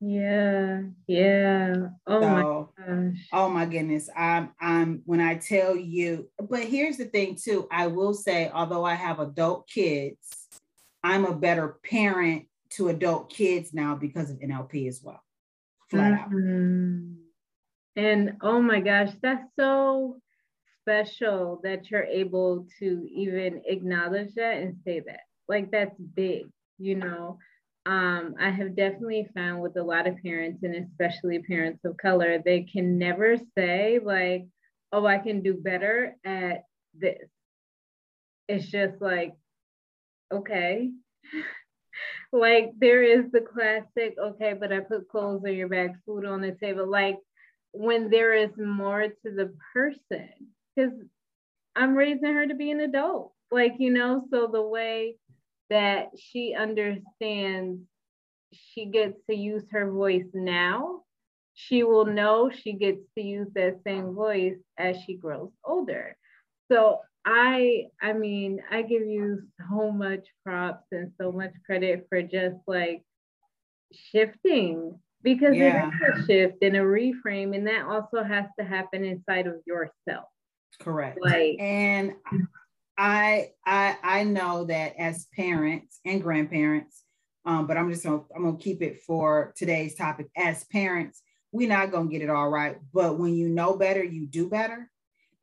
Yeah, 0.00 0.82
yeah. 1.08 1.88
Oh 2.06 2.20
so, 2.20 2.28
my 2.28 2.42
gosh. 2.86 3.28
Oh 3.32 3.48
my 3.48 3.66
goodness. 3.66 4.08
I'm 4.16 4.50
I'm 4.60 5.02
when 5.06 5.20
I 5.20 5.36
tell 5.36 5.74
you, 5.76 6.30
but 6.38 6.60
here's 6.60 6.98
the 6.98 7.06
thing 7.06 7.36
too. 7.42 7.66
I 7.72 7.88
will 7.88 8.14
say, 8.14 8.50
although 8.52 8.84
I 8.84 8.94
have 8.94 9.18
adult 9.18 9.68
kids, 9.68 10.18
I'm 11.02 11.24
a 11.24 11.34
better 11.34 11.78
parent 11.82 12.46
to 12.70 12.88
adult 12.88 13.30
kids 13.30 13.74
now 13.74 13.96
because 13.96 14.30
of 14.30 14.38
NLP 14.38 14.86
as 14.88 15.00
well. 15.02 15.22
Flat 15.90 16.28
mm-hmm. 16.28 17.14
out. 17.98 18.02
And 18.02 18.36
oh 18.42 18.62
my 18.62 18.80
gosh, 18.80 19.10
that's 19.20 19.48
so 19.58 20.20
special 20.82 21.60
that 21.64 21.90
you're 21.90 22.04
able 22.04 22.68
to 22.78 23.08
even 23.10 23.62
acknowledge 23.66 24.34
that 24.34 24.58
and 24.58 24.76
say 24.84 25.00
that. 25.00 25.20
Like 25.48 25.72
that's 25.72 25.98
big, 25.98 26.46
you 26.78 26.94
know. 26.94 27.38
Um, 27.88 28.34
I 28.38 28.50
have 28.50 28.76
definitely 28.76 29.26
found 29.34 29.62
with 29.62 29.78
a 29.78 29.82
lot 29.82 30.06
of 30.06 30.22
parents, 30.22 30.62
and 30.62 30.74
especially 30.74 31.38
parents 31.38 31.82
of 31.86 31.96
color, 31.96 32.38
they 32.38 32.64
can 32.70 32.98
never 32.98 33.38
say, 33.56 33.98
like, 33.98 34.46
oh, 34.92 35.06
I 35.06 35.16
can 35.16 35.42
do 35.42 35.54
better 35.54 36.14
at 36.22 36.64
this. 36.92 37.30
It's 38.46 38.66
just 38.66 39.00
like, 39.00 39.32
okay. 40.30 40.90
like, 42.32 42.72
there 42.78 43.02
is 43.02 43.32
the 43.32 43.40
classic, 43.40 44.16
okay, 44.22 44.52
but 44.52 44.70
I 44.70 44.80
put 44.80 45.08
clothes 45.08 45.42
on 45.46 45.54
your 45.54 45.68
back, 45.68 45.92
food 46.04 46.26
on 46.26 46.42
the 46.42 46.52
table. 46.52 46.86
Like, 46.86 47.16
when 47.72 48.10
there 48.10 48.34
is 48.34 48.50
more 48.58 49.04
to 49.08 49.34
the 49.34 49.54
person, 49.72 50.28
because 50.76 50.92
I'm 51.74 51.94
raising 51.94 52.34
her 52.34 52.46
to 52.46 52.54
be 52.54 52.70
an 52.70 52.80
adult. 52.80 53.32
Like, 53.50 53.76
you 53.78 53.90
know, 53.90 54.26
so 54.30 54.46
the 54.46 54.60
way 54.60 55.16
that 55.70 56.08
she 56.16 56.54
understands 56.54 57.80
she 58.52 58.86
gets 58.86 59.18
to 59.28 59.36
use 59.36 59.64
her 59.70 59.90
voice 59.90 60.26
now, 60.32 61.02
she 61.54 61.82
will 61.82 62.06
know 62.06 62.50
she 62.50 62.72
gets 62.72 63.00
to 63.16 63.22
use 63.22 63.48
that 63.54 63.80
same 63.84 64.14
voice 64.14 64.58
as 64.78 64.96
she 65.04 65.14
grows 65.14 65.50
older. 65.64 66.16
So 66.70 67.00
I 67.24 67.88
I 68.00 68.12
mean, 68.12 68.62
I 68.70 68.82
give 68.82 69.06
you 69.06 69.42
so 69.70 69.90
much 69.90 70.26
props 70.44 70.86
and 70.92 71.12
so 71.20 71.32
much 71.32 71.52
credit 71.66 72.06
for 72.08 72.22
just 72.22 72.56
like 72.66 73.02
shifting 73.92 74.98
because 75.22 75.56
yeah. 75.56 75.90
it 75.90 76.18
is 76.18 76.22
a 76.22 76.26
shift 76.26 76.62
and 76.62 76.76
a 76.76 76.80
reframe 76.80 77.54
and 77.54 77.66
that 77.66 77.84
also 77.84 78.22
has 78.22 78.46
to 78.58 78.64
happen 78.64 79.04
inside 79.04 79.46
of 79.46 79.56
yourself 79.66 80.26
correct 80.78 81.18
like 81.20 81.56
and 81.58 82.12
i 82.98 83.50
i 83.64 83.96
i 84.02 84.24
know 84.24 84.64
that 84.64 84.94
as 84.98 85.26
parents 85.34 86.00
and 86.04 86.22
grandparents 86.22 87.04
um, 87.46 87.66
but 87.66 87.76
i'm 87.76 87.90
just 87.90 88.04
gonna 88.04 88.22
i'm 88.34 88.42
gonna 88.42 88.58
keep 88.58 88.82
it 88.82 89.00
for 89.02 89.54
today's 89.56 89.94
topic 89.94 90.28
as 90.36 90.64
parents 90.64 91.22
we're 91.52 91.68
not 91.68 91.92
gonna 91.92 92.10
get 92.10 92.22
it 92.22 92.28
all 92.28 92.48
right 92.48 92.76
but 92.92 93.18
when 93.18 93.34
you 93.34 93.48
know 93.48 93.76
better 93.76 94.02
you 94.02 94.26
do 94.26 94.48
better 94.48 94.90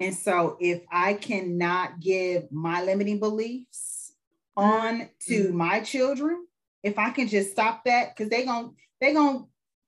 and 0.01 0.13
so 0.13 0.57
if 0.59 0.81
i 0.91 1.13
cannot 1.13 1.99
give 2.01 2.51
my 2.51 2.83
limiting 2.83 3.19
beliefs 3.19 4.13
on 4.57 5.09
to 5.21 5.45
mm-hmm. 5.45 5.57
my 5.57 5.79
children 5.79 6.45
if 6.83 6.99
i 6.99 7.09
can 7.09 7.27
just 7.27 7.51
stop 7.51 7.85
that 7.85 8.15
because 8.15 8.29
they 8.29 8.43
gonna 8.43 8.69
they 8.99 9.13
gonna 9.13 9.45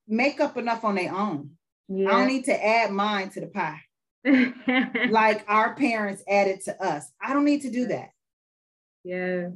make 0.07 0.39
up 0.39 0.55
enough 0.55 0.85
on 0.85 0.95
their 0.95 1.13
own 1.13 1.49
yeah. 1.89 2.07
i 2.07 2.11
don't 2.11 2.27
need 2.27 2.45
to 2.45 2.65
add 2.65 2.91
mine 2.91 3.29
to 3.29 3.41
the 3.41 3.47
pie 3.47 3.81
like 5.09 5.43
our 5.47 5.75
parents 5.75 6.23
added 6.27 6.61
to 6.65 6.83
us. 6.83 7.09
I 7.21 7.33
don't 7.33 7.45
need 7.45 7.61
to 7.61 7.71
do 7.71 7.87
that. 7.87 8.09
Yeah. 9.03 9.49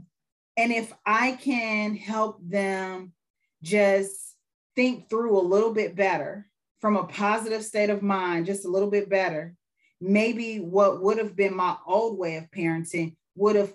And 0.57 0.71
if 0.71 0.93
I 1.05 1.33
can 1.33 1.95
help 1.95 2.37
them 2.41 3.13
just 3.63 4.35
think 4.75 5.09
through 5.09 5.37
a 5.37 5.41
little 5.41 5.73
bit 5.73 5.95
better 5.95 6.47
from 6.79 6.95
a 6.95 7.05
positive 7.05 7.63
state 7.63 7.89
of 7.89 8.01
mind, 8.01 8.45
just 8.45 8.65
a 8.65 8.69
little 8.69 8.89
bit 8.89 9.09
better, 9.09 9.55
maybe 9.99 10.59
what 10.59 11.01
would 11.01 11.17
have 11.17 11.35
been 11.35 11.55
my 11.55 11.75
old 11.85 12.17
way 12.17 12.37
of 12.37 12.49
parenting 12.51 13.15
would 13.35 13.55
have 13.55 13.73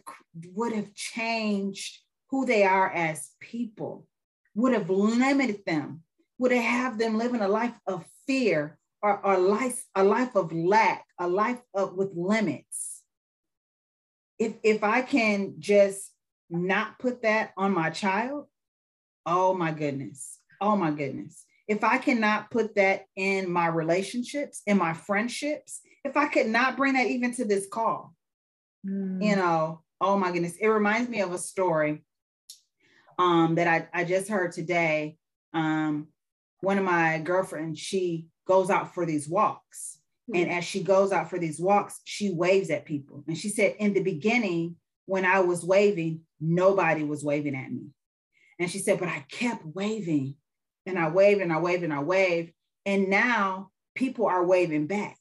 would 0.55 0.73
have 0.73 0.93
changed 0.95 2.00
who 2.31 2.45
they 2.45 2.65
are 2.65 2.91
as 2.91 3.31
people, 3.41 4.07
would 4.55 4.73
have 4.73 4.91
limited 4.91 5.65
them, 5.65 6.03
would 6.38 6.53
have 6.53 6.62
have 6.62 6.99
them 6.99 7.17
living 7.17 7.41
a 7.41 7.49
life 7.49 7.75
of 7.87 8.05
fear 8.26 8.79
or, 9.03 9.21
a 9.23 9.38
life, 9.38 9.85
a 9.95 10.05
life 10.05 10.35
of 10.35 10.53
lack, 10.53 11.05
a 11.19 11.29
life 11.29 11.61
of 11.75 11.95
with 11.95 12.11
limits. 12.15 13.03
If 14.38 14.55
if 14.62 14.85
I 14.85 15.03
can 15.03 15.55
just 15.59 16.11
not 16.50 16.99
put 16.99 17.23
that 17.23 17.53
on 17.57 17.73
my 17.73 17.91
child, 17.91 18.47
oh 19.25 19.55
my 19.55 19.73
goodness. 19.73 20.38
Oh 20.61 20.76
my 20.76 20.91
goodness. 20.91 21.45
If 21.69 21.83
I 21.83 21.99
cannot 21.99 22.50
put 22.50 22.76
that 22.76 23.07
in 23.17 23.50
my 23.50 23.67
relationships, 23.67 24.62
in 24.67 24.79
my 24.79 24.93
friendships, 24.93 25.81
if 26.05 26.17
I 26.17 26.29
could 26.29 26.47
not 26.47 26.76
bring 26.76 26.95
that 26.95 27.09
even 27.09 27.35
to 27.35 27.45
this 27.45 27.67
call, 27.67 28.15
mm. 28.87 29.23
you 29.23 29.37
know, 29.37 29.83
oh 30.00 30.17
my 30.17 30.31
goodness. 30.31 30.57
It 30.61 30.69
reminds 30.69 31.09
me 31.09 31.21
of 31.23 31.33
a 31.33 31.38
story 31.38 32.05
um, 33.19 33.57
that 33.57 33.67
I, 33.67 34.00
I 34.00 34.05
just 34.05 34.29
heard 34.29 34.53
today. 34.53 35.17
Um, 35.53 36.09
one 36.61 36.79
of 36.79 36.85
my 36.85 37.19
girlfriends, 37.19 37.81
she 37.81 38.26
goes 38.47 38.71
out 38.71 38.95
for 38.95 39.05
these 39.05 39.29
walks. 39.29 39.99
Mm-hmm. 40.31 40.43
And 40.43 40.53
as 40.53 40.65
she 40.65 40.83
goes 40.83 41.12
out 41.12 41.31
for 41.31 41.38
these 41.38 41.61
walks, 41.61 42.00
she 42.05 42.33
waves 42.33 42.71
at 42.71 42.85
people. 42.85 43.25
And 43.26 43.37
she 43.37 43.49
said, 43.49 43.76
in 43.79 43.93
the 43.93 44.03
beginning, 44.03 44.76
when 45.07 45.25
I 45.25 45.41
was 45.41 45.65
waving, 45.65 46.23
nobody 46.41 47.05
was 47.05 47.25
waving 47.25 47.55
at 47.55 47.71
me. 47.71 47.88
And 48.59 48.71
she 48.71 48.79
said, 48.79 48.99
but 48.99 49.09
I 49.09 49.25
kept 49.31 49.65
waving 49.65 50.35
and 50.87 50.99
I 50.99 51.09
waved 51.09 51.43
and 51.43 51.53
I 51.53 51.59
waved 51.59 51.83
and 51.83 51.93
I 51.93 52.00
waved. 52.00 52.53
And 52.85 53.09
now 53.09 53.71
people 53.95 54.26
are 54.26 54.45
waving 54.45 54.87
back. 54.87 55.17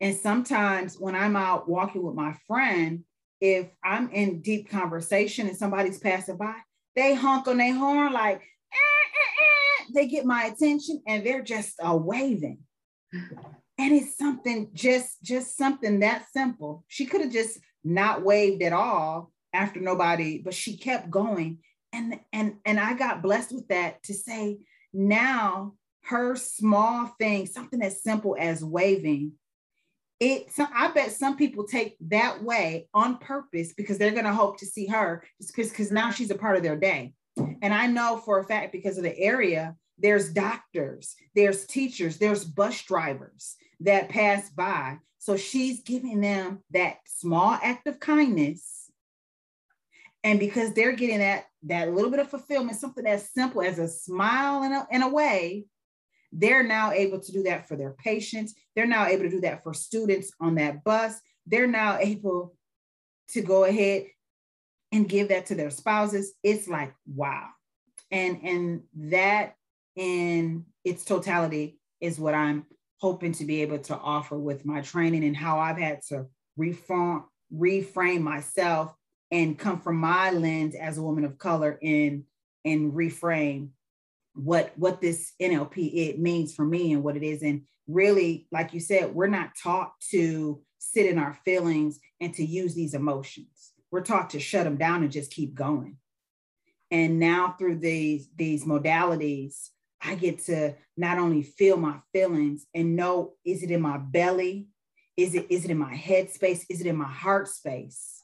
And 0.00 0.16
sometimes 0.16 0.98
when 0.98 1.14
I'm 1.14 1.36
out 1.36 1.68
walking 1.68 2.02
with 2.02 2.14
my 2.14 2.34
friend, 2.46 3.04
if 3.40 3.68
I'm 3.84 4.10
in 4.10 4.40
deep 4.40 4.68
conversation 4.68 5.46
and 5.46 5.56
somebody's 5.56 5.98
passing 5.98 6.36
by, 6.36 6.54
they 6.96 7.14
honk 7.14 7.46
on 7.48 7.58
their 7.58 7.74
horn 7.74 8.12
like, 8.12 8.36
eh, 8.36 8.76
eh, 8.76 9.42
eh, 9.42 9.61
they 9.94 10.06
get 10.06 10.24
my 10.24 10.44
attention 10.44 11.02
and 11.06 11.24
they're 11.24 11.42
just 11.42 11.74
waving. 11.82 12.58
And 13.78 13.92
it's 13.92 14.16
something 14.16 14.70
just 14.74 15.22
just 15.22 15.56
something 15.56 16.00
that 16.00 16.26
simple. 16.32 16.84
She 16.88 17.06
could 17.06 17.20
have 17.20 17.32
just 17.32 17.58
not 17.84 18.22
waved 18.22 18.62
at 18.62 18.72
all 18.72 19.32
after 19.52 19.80
nobody, 19.80 20.38
but 20.38 20.54
she 20.54 20.76
kept 20.76 21.10
going. 21.10 21.58
And 21.92 22.20
and 22.32 22.56
and 22.64 22.78
I 22.78 22.94
got 22.94 23.22
blessed 23.22 23.52
with 23.52 23.68
that 23.68 24.02
to 24.04 24.14
say 24.14 24.58
now 24.92 25.74
her 26.04 26.36
small 26.36 27.06
thing, 27.18 27.46
something 27.46 27.82
as 27.82 28.02
simple 28.02 28.36
as 28.38 28.64
waving, 28.64 29.32
it 30.22 30.52
so 30.52 30.66
I 30.72 30.92
bet 30.92 31.12
some 31.12 31.36
people 31.36 31.64
take 31.64 31.96
that 32.08 32.42
way 32.42 32.88
on 32.94 33.18
purpose 33.18 33.72
because 33.72 33.98
they're 33.98 34.12
going 34.12 34.24
to 34.24 34.32
hope 34.32 34.58
to 34.58 34.66
see 34.66 34.86
her 34.86 35.24
because 35.56 35.90
now 35.90 36.10
she's 36.10 36.30
a 36.30 36.36
part 36.36 36.56
of 36.56 36.62
their 36.62 36.76
day. 36.76 37.12
And 37.36 37.72
I 37.72 37.86
know 37.86 38.18
for 38.18 38.38
a 38.38 38.44
fact 38.44 38.72
because 38.72 38.98
of 38.98 39.04
the 39.04 39.18
area, 39.18 39.76
there's 39.98 40.32
doctors, 40.32 41.14
there's 41.34 41.66
teachers, 41.66 42.18
there's 42.18 42.44
bus 42.44 42.82
drivers 42.82 43.56
that 43.80 44.08
pass 44.08 44.50
by. 44.50 44.98
So 45.18 45.36
she's 45.36 45.82
giving 45.82 46.20
them 46.20 46.60
that 46.70 46.96
small 47.06 47.52
act 47.62 47.86
of 47.86 48.00
kindness. 48.00 48.90
And 50.24 50.38
because 50.38 50.72
they're 50.72 50.92
getting 50.92 51.18
that 51.18 51.46
that 51.64 51.92
little 51.92 52.10
bit 52.10 52.20
of 52.20 52.28
fulfillment, 52.28 52.78
something 52.78 53.06
as 53.06 53.30
simple 53.30 53.62
as 53.62 53.78
a 53.78 53.88
smile 53.88 54.64
and 54.64 54.74
a, 54.74 54.86
and 54.90 55.02
a 55.04 55.08
way, 55.08 55.64
they're 56.32 56.64
now 56.64 56.90
able 56.90 57.20
to 57.20 57.32
do 57.32 57.44
that 57.44 57.68
for 57.68 57.76
their 57.76 57.92
patients. 57.92 58.54
They're 58.74 58.86
now 58.86 59.06
able 59.06 59.24
to 59.24 59.30
do 59.30 59.40
that 59.42 59.62
for 59.62 59.74
students 59.74 60.32
on 60.40 60.56
that 60.56 60.82
bus. 60.82 61.20
They're 61.46 61.68
now 61.68 61.98
able 61.98 62.54
to 63.28 63.42
go 63.42 63.64
ahead 63.64 64.06
and 64.92 65.08
give 65.08 65.28
that 65.28 65.46
to 65.46 65.54
their 65.54 65.70
spouses. 65.70 66.34
It's 66.42 66.68
like, 66.68 66.94
wow. 67.06 67.48
And, 68.10 68.40
and 68.44 68.82
that 69.10 69.54
in 69.96 70.66
its 70.84 71.04
totality 71.04 71.80
is 72.00 72.20
what 72.20 72.34
I'm 72.34 72.66
hoping 73.00 73.32
to 73.32 73.44
be 73.44 73.62
able 73.62 73.78
to 73.78 73.96
offer 73.96 74.38
with 74.38 74.64
my 74.64 74.82
training 74.82 75.24
and 75.24 75.36
how 75.36 75.58
I've 75.58 75.78
had 75.78 76.02
to 76.08 76.26
reform, 76.56 77.24
reframe 77.52 78.20
myself 78.20 78.94
and 79.32 79.58
come 79.58 79.80
from 79.80 79.96
my 79.96 80.30
lens 80.30 80.74
as 80.74 80.98
a 80.98 81.02
woman 81.02 81.24
of 81.24 81.38
color 81.38 81.78
and 81.82 82.24
and 82.64 82.92
reframe 82.92 83.70
what 84.34 84.72
what 84.76 85.00
this 85.00 85.32
NLP 85.40 85.94
it 85.94 86.20
means 86.20 86.54
for 86.54 86.64
me 86.64 86.92
and 86.92 87.02
what 87.02 87.16
it 87.16 87.22
is 87.22 87.42
and 87.42 87.62
really 87.88 88.46
like 88.52 88.72
you 88.72 88.80
said 88.80 89.14
we're 89.14 89.26
not 89.26 89.50
taught 89.60 89.92
to 90.10 90.62
sit 90.78 91.06
in 91.06 91.18
our 91.18 91.34
feelings 91.44 91.98
and 92.20 92.32
to 92.34 92.44
use 92.44 92.74
these 92.74 92.94
emotions 92.94 93.71
we're 93.92 94.00
taught 94.00 94.30
to 94.30 94.40
shut 94.40 94.64
them 94.64 94.76
down 94.76 95.04
and 95.04 95.12
just 95.12 95.30
keep 95.30 95.54
going 95.54 95.96
and 96.90 97.20
now 97.20 97.54
through 97.56 97.76
these 97.76 98.28
these 98.34 98.64
modalities 98.64 99.68
I 100.04 100.16
get 100.16 100.40
to 100.46 100.74
not 100.96 101.18
only 101.18 101.44
feel 101.44 101.76
my 101.76 101.98
feelings 102.12 102.66
and 102.74 102.96
know 102.96 103.34
is 103.44 103.62
it 103.62 103.70
in 103.70 103.80
my 103.80 103.98
belly 103.98 104.66
is 105.16 105.36
it 105.36 105.46
is 105.48 105.64
it 105.64 105.70
in 105.70 105.78
my 105.78 105.94
head 105.94 106.30
space 106.30 106.66
is 106.68 106.80
it 106.80 106.88
in 106.88 106.96
my 106.96 107.08
heart 107.08 107.46
space 107.46 108.22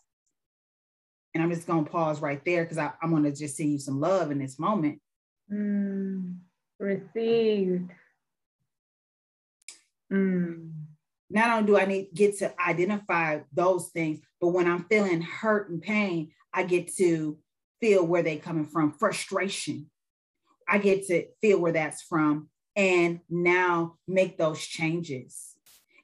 and 1.39 1.43
I'm 1.43 1.55
just 1.55 1.67
to 1.67 1.85
pause 1.85 2.21
right 2.21 2.45
there 2.45 2.65
because 2.65 2.79
I'm 2.79 3.11
going 3.11 3.23
to 3.23 3.33
just 3.33 3.57
send 3.57 3.71
you 3.71 3.79
some 3.79 4.01
love 4.01 4.31
in 4.31 4.39
this 4.39 4.59
moment. 4.59 5.01
Mm, 5.53 6.39
received. 6.81 7.91
Mm. 10.13 10.73
Not 11.31 11.51
only 11.51 11.67
do 11.67 11.79
I 11.79 11.85
need 11.85 12.09
get 12.15 12.39
to 12.39 12.53
identify 12.61 13.41
those 13.53 13.89
things, 13.89 14.21
but 14.41 14.49
when 14.49 14.67
I'm 14.67 14.85
feeling 14.85 15.21
hurt 15.21 15.71
and 15.71 15.83
pain, 15.83 16.33
I 16.53 16.63
get 16.63 16.95
to 16.97 17.39
feel 17.81 18.07
where 18.07 18.23
they 18.23 18.37
coming 18.37 18.65
from. 18.65 18.93
Frustration. 18.93 19.91
I 20.69 20.79
get 20.79 21.07
to 21.09 21.27
feel 21.41 21.61
where 21.61 21.73
that's 21.73 22.03
from 22.03 22.49
and 22.77 23.21
now 23.29 23.97
make 24.07 24.39
those 24.39 24.65
changes. 24.65 25.55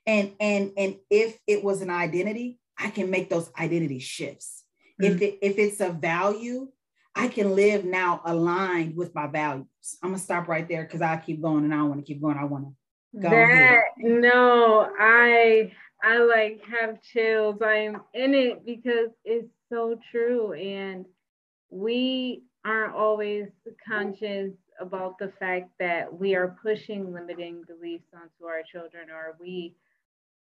And 0.07 0.33
and 0.40 0.73
and 0.76 0.97
if 1.11 1.38
it 1.47 1.64
was 1.64 1.81
an 1.81 1.90
identity, 1.90 2.59
I 2.78 2.90
can 2.90 3.11
make 3.11 3.31
those 3.31 3.50
identity 3.59 4.00
shifts 4.00 4.64
Mm-hmm. 5.00 5.14
If 5.14 5.23
it, 5.23 5.38
if 5.43 5.59
it's 5.59 5.81
a 5.81 5.90
value, 5.90 6.69
I 7.14 7.28
can 7.28 7.54
live 7.54 7.85
now 7.85 8.21
aligned 8.25 8.97
with 8.97 9.14
my 9.14 9.26
values. 9.26 9.66
I'm 10.02 10.11
gonna 10.11 10.19
stop 10.19 10.49
right 10.49 10.69
there 10.69 10.85
because 10.85 11.02
I 11.02 11.16
keep 11.16 11.43
going 11.43 11.64
and 11.64 11.75
I 11.75 11.83
want 11.83 12.04
to 12.04 12.07
keep 12.07 12.23
going. 12.23 12.37
I 12.37 12.45
want 12.45 12.64
to 12.64 12.73
go. 13.21 13.30
That 13.30 13.50
ahead. 13.50 13.85
no, 13.99 14.90
I 14.99 15.73
I 16.02 16.18
like 16.18 16.61
have 16.64 17.02
chills. 17.02 17.56
I'm 17.62 18.02
in 18.14 18.35
it 18.35 18.64
because 18.64 19.11
it's 19.25 19.49
so 19.71 19.99
true, 20.11 20.52
and 20.52 21.06
we 21.71 22.42
aren't 22.64 22.94
always 22.94 23.49
conscious 23.87 24.52
about 24.80 25.18
the 25.18 25.33
fact 25.38 25.71
that 25.78 26.12
we 26.18 26.35
are 26.35 26.56
pushing 26.62 27.12
limiting 27.12 27.62
beliefs 27.66 28.09
onto 28.14 28.47
our 28.49 28.62
children, 28.62 29.11
or 29.11 29.37
we 29.40 29.75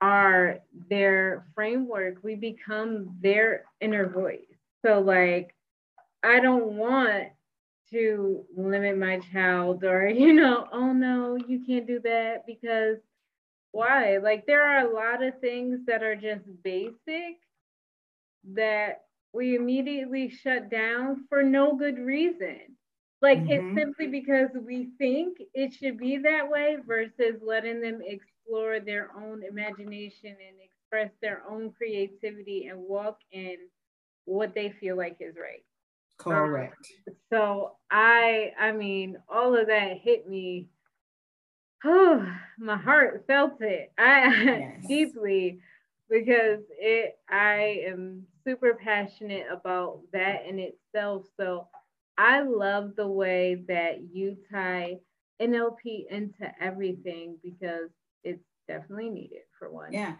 are 0.00 0.58
their 0.90 1.46
framework, 1.54 2.16
we 2.22 2.34
become 2.34 3.16
their 3.22 3.64
inner 3.80 4.08
voice. 4.08 4.40
So, 4.84 5.00
like, 5.00 5.54
I 6.22 6.40
don't 6.40 6.76
want 6.76 7.28
to 7.90 8.44
limit 8.56 8.98
my 8.98 9.20
child 9.32 9.84
or, 9.84 10.08
you 10.08 10.32
know, 10.32 10.66
oh 10.72 10.92
no, 10.92 11.36
you 11.36 11.60
can't 11.66 11.86
do 11.86 12.00
that 12.00 12.46
because 12.46 12.98
why? 13.72 14.18
Like, 14.18 14.46
there 14.46 14.62
are 14.62 14.86
a 14.86 14.94
lot 14.94 15.22
of 15.22 15.40
things 15.40 15.80
that 15.86 16.02
are 16.02 16.14
just 16.14 16.44
basic 16.62 17.40
that 18.52 19.02
we 19.32 19.56
immediately 19.56 20.28
shut 20.28 20.70
down 20.70 21.24
for 21.28 21.42
no 21.42 21.74
good 21.74 21.98
reason. 21.98 22.60
Like, 23.20 23.38
mm-hmm. 23.38 23.50
it's 23.50 23.78
simply 23.78 24.06
because 24.06 24.50
we 24.54 24.90
think 24.96 25.38
it 25.54 25.72
should 25.74 25.98
be 25.98 26.18
that 26.18 26.48
way 26.48 26.76
versus 26.86 27.40
letting 27.44 27.80
them 27.80 28.00
explore 28.04 28.78
their 28.78 29.10
own 29.16 29.42
imagination 29.42 30.30
and 30.30 30.56
express 30.62 31.10
their 31.20 31.42
own 31.50 31.72
creativity 31.72 32.66
and 32.66 32.78
walk 32.78 33.18
in 33.32 33.56
what 34.24 34.54
they 34.54 34.72
feel 34.78 34.96
like 34.96 35.16
is 35.18 35.34
right. 35.36 35.64
Correct. 36.18 36.76
Um, 37.08 37.14
so 37.32 37.76
I 37.90 38.52
I 38.58 38.72
mean 38.72 39.16
all 39.28 39.56
of 39.56 39.66
that 39.68 39.98
hit 39.98 40.28
me. 40.28 40.68
Oh, 41.84 42.26
my 42.58 42.76
heart 42.76 43.24
felt 43.26 43.60
it. 43.60 43.92
I 43.98 44.26
yes. 44.44 44.86
deeply 44.86 45.60
because 46.08 46.60
it 46.78 47.18
I 47.28 47.82
am 47.86 48.26
super 48.46 48.74
passionate 48.74 49.46
about 49.50 50.00
that 50.12 50.46
in 50.48 50.58
itself. 50.58 51.26
So 51.38 51.68
I 52.16 52.42
love 52.42 52.94
the 52.96 53.08
way 53.08 53.64
that 53.68 54.02
you 54.12 54.36
tie 54.52 54.98
NLP 55.40 56.06
into 56.10 56.50
everything 56.60 57.38
because 57.42 57.90
it's 58.22 58.44
definitely 58.68 59.10
needed 59.10 59.42
for 59.58 59.70
one. 59.70 59.92
Yeah. 59.92 60.14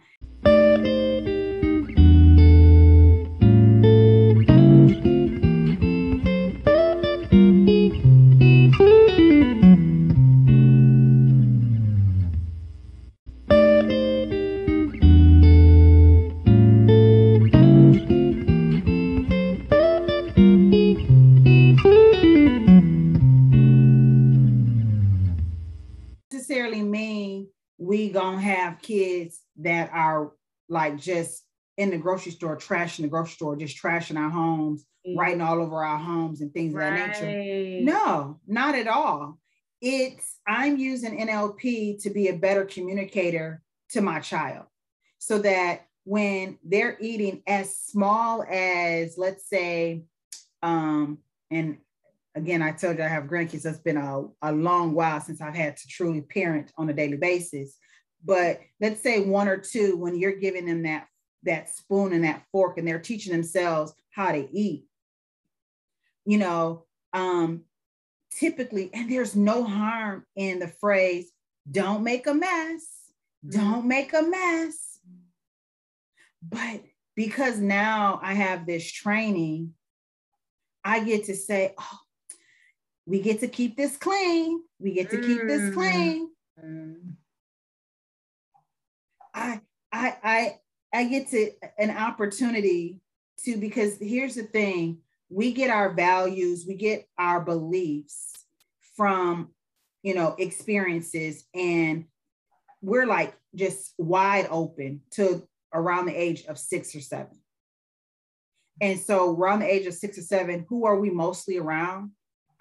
That 29.65 29.89
are 29.93 30.31
like 30.69 30.97
just 30.97 31.43
in 31.77 31.89
the 31.91 31.97
grocery 31.97 32.31
store, 32.31 32.57
trashing 32.57 33.01
the 33.01 33.07
grocery 33.07 33.33
store, 33.33 33.55
just 33.55 33.77
trashing 33.77 34.17
our 34.17 34.29
homes, 34.29 34.85
mm. 35.07 35.17
writing 35.17 35.41
all 35.41 35.61
over 35.61 35.83
our 35.83 35.97
homes 35.97 36.41
and 36.41 36.53
things 36.53 36.73
right. 36.73 36.93
of 36.93 36.97
that 36.97 37.21
nature. 37.21 37.81
No, 37.83 38.39
not 38.47 38.75
at 38.75 38.87
all. 38.87 39.39
It's 39.81 40.39
I'm 40.47 40.77
using 40.77 41.19
NLP 41.19 42.01
to 42.03 42.09
be 42.09 42.29
a 42.29 42.37
better 42.37 42.65
communicator 42.65 43.61
to 43.89 44.01
my 44.01 44.19
child 44.19 44.65
so 45.19 45.39
that 45.39 45.87
when 46.05 46.57
they're 46.63 46.97
eating 47.01 47.41
as 47.47 47.75
small 47.75 48.43
as 48.43 49.17
let's 49.17 49.49
say 49.49 50.03
um 50.61 51.17
and 51.49 51.77
again 52.35 52.61
i 52.61 52.71
told 52.71 52.97
you 52.97 53.03
i 53.03 53.07
have 53.07 53.23
grandkids 53.23 53.65
it's 53.65 53.79
been 53.79 53.97
a, 53.97 54.23
a 54.43 54.51
long 54.51 54.93
while 54.93 55.19
since 55.19 55.41
i've 55.41 55.55
had 55.55 55.75
to 55.75 55.87
truly 55.87 56.21
parent 56.21 56.71
on 56.77 56.89
a 56.89 56.93
daily 56.93 57.17
basis 57.17 57.77
but 58.25 58.59
let's 58.81 59.01
say 59.01 59.21
one 59.21 59.47
or 59.47 59.57
two 59.57 59.95
when 59.97 60.19
you're 60.19 60.35
giving 60.35 60.65
them 60.65 60.83
that 60.83 61.07
that 61.43 61.69
spoon 61.69 62.11
and 62.11 62.23
that 62.23 62.43
fork 62.51 62.77
and 62.77 62.87
they're 62.87 62.99
teaching 62.99 63.31
themselves 63.31 63.93
how 64.09 64.31
to 64.31 64.47
eat 64.51 64.85
you 66.25 66.37
know 66.37 66.83
um 67.13 67.61
typically 68.31 68.89
and 68.93 69.09
there's 69.09 69.35
no 69.35 69.63
harm 69.63 70.25
in 70.35 70.59
the 70.59 70.67
phrase 70.67 71.31
don't 71.69 72.03
make 72.03 72.27
a 72.27 72.33
mess 72.33 72.85
mm-hmm. 73.45 73.57
don't 73.57 73.85
make 73.85 74.13
a 74.13 74.21
mess 74.23 74.99
but 76.47 76.81
because 77.15 77.59
now 77.59 78.19
i 78.23 78.33
have 78.33 78.65
this 78.65 78.91
training 78.91 79.71
i 80.83 80.99
get 81.03 81.25
to 81.25 81.35
say 81.35 81.73
oh 81.77 81.99
we 83.05 83.21
get 83.21 83.39
to 83.39 83.47
keep 83.47 83.77
this 83.77 83.97
clean 83.97 84.61
we 84.79 84.93
get 84.93 85.11
to 85.11 85.21
keep 85.21 85.41
this 85.47 85.61
mm-hmm. 85.61 85.73
clean 85.73 86.29
mm-hmm. 86.59 87.11
I 89.35 89.61
I 89.91 90.15
I 90.23 90.59
I 90.93 91.03
get 91.05 91.29
to 91.31 91.51
an 91.77 91.91
opportunity 91.91 93.01
to 93.43 93.57
because 93.57 93.97
here's 93.99 94.35
the 94.35 94.43
thing. 94.43 94.99
We 95.29 95.51
get 95.51 95.69
our 95.69 95.93
values 95.93 96.65
we 96.67 96.75
get 96.75 97.07
our 97.19 97.41
beliefs 97.41 98.31
from 98.95 99.49
you 100.01 100.15
know 100.15 100.35
experiences 100.39 101.43
and 101.53 102.05
we're 102.81 103.05
like 103.05 103.35
just 103.55 103.93
wide 103.97 104.47
open 104.49 105.01
to 105.11 105.47
around 105.73 106.05
the 106.05 106.15
age 106.15 106.45
of 106.45 106.57
six 106.57 106.95
or 106.95 107.01
seven. 107.01 107.37
And 108.81 108.99
so 108.99 109.35
around 109.35 109.59
the 109.59 109.73
age 109.73 109.85
of 109.85 109.93
six 109.93 110.17
or 110.17 110.21
seven 110.21 110.65
who 110.69 110.85
are 110.85 110.99
we 110.99 111.09
mostly 111.09 111.57
around? 111.57 112.11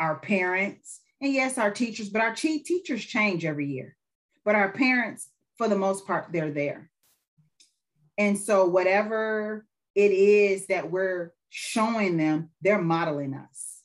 Our 0.01 0.19
parents. 0.19 1.01
And 1.21 1.33
yes 1.33 1.57
our 1.57 1.71
teachers 1.71 2.09
but 2.09 2.23
our 2.23 2.35
teachers 2.35 3.05
change 3.05 3.45
every 3.45 3.67
year. 3.67 3.97
But 4.45 4.57
our 4.57 4.73
parents 4.73 5.29
for 5.57 5.69
the 5.69 5.77
most 5.77 6.07
part, 6.07 6.33
they're 6.33 6.51
there. 6.51 6.91
And 8.17 8.39
so, 8.39 8.67
whatever 8.67 9.67
it 9.95 10.13
is 10.13 10.67
that 10.67 10.91
we're 10.91 11.33
showing 11.49 12.17
them, 12.17 12.51
they're 12.63 12.83
modeling 12.83 13.35
us. 13.35 13.83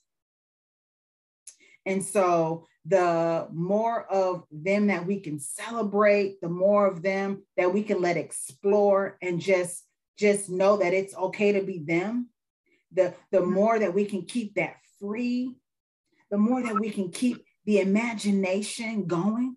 And 1.86 2.04
so 2.04 2.66
the 2.86 3.48
more 3.52 4.06
of 4.06 4.44
them 4.52 4.88
that 4.88 5.06
we 5.06 5.20
can 5.20 5.40
celebrate, 5.40 6.42
the 6.42 6.50
more 6.50 6.88
of 6.88 7.02
them 7.02 7.44
that 7.58 7.74
we 7.74 7.84
can 7.84 8.02
let 8.02 8.18
explore 8.18 9.18
and 9.22 9.40
just 9.40 9.84
just 10.18 10.50
know 10.50 10.78
that 10.78 10.94
it's 10.94 11.16
okay 11.16 11.54
to 11.54 11.64
be 11.64 11.80
them, 11.80 12.30
the 12.92 13.14
the 13.32 13.40
mm-hmm. 13.40 13.54
more 13.54 13.80
that 13.80 13.94
we 13.94 14.06
can 14.06 14.24
keep 14.24 14.56
that 14.56 14.76
free, 15.00 15.56
the 16.30 16.38
more 16.38 16.62
that 16.62 16.80
we 16.80 16.90
can 16.90 17.10
keep 17.10 17.44
the 17.66 17.80
imagination 17.80 19.06
going 19.06 19.56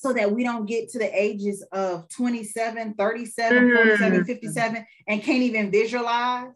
so 0.00 0.14
that 0.14 0.32
we 0.32 0.42
don't 0.42 0.64
get 0.64 0.88
to 0.88 0.98
the 0.98 1.10
ages 1.14 1.62
of 1.72 2.08
27, 2.08 2.94
37, 2.94 3.70
47, 3.74 4.20
mm. 4.22 4.26
57 4.26 4.86
and 5.06 5.22
can't 5.22 5.42
even 5.42 5.70
visualize. 5.70 6.54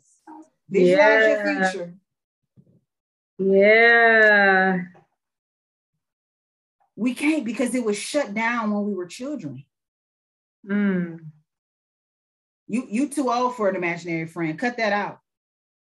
Visualize 0.70 0.98
yeah. 0.98 1.28
your 1.28 1.70
future. 1.70 1.94
Yeah. 3.36 4.78
We 6.96 7.12
can't 7.12 7.44
because 7.44 7.74
it 7.74 7.84
was 7.84 7.98
shut 7.98 8.32
down 8.32 8.72
when 8.72 8.86
we 8.86 8.94
were 8.94 9.04
children. 9.04 9.62
Mm. 10.66 11.18
You 12.66 12.86
you 12.88 13.08
too 13.10 13.30
old 13.30 13.56
for 13.56 13.68
an 13.68 13.76
imaginary 13.76 14.26
friend. 14.26 14.58
Cut 14.58 14.78
that 14.78 14.94
out. 14.94 15.18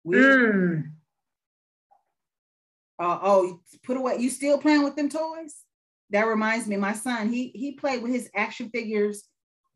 We, 0.04 0.18
mm. 0.18 0.92
uh, 3.00 3.20
oh, 3.22 3.62
put 3.86 3.96
away. 3.96 4.18
You 4.20 4.30
still 4.30 4.58
playing 4.58 4.84
with 4.84 4.98
them 4.98 5.08
toys? 5.08 5.64
That 6.10 6.28
reminds 6.28 6.68
me, 6.68 6.78
my 6.78 6.94
son, 6.94 7.32
he 7.32 7.52
he 7.56 7.74
played 7.74 8.04
with 8.04 8.12
his 8.12 8.30
action 8.36 8.70
figures 8.70 9.24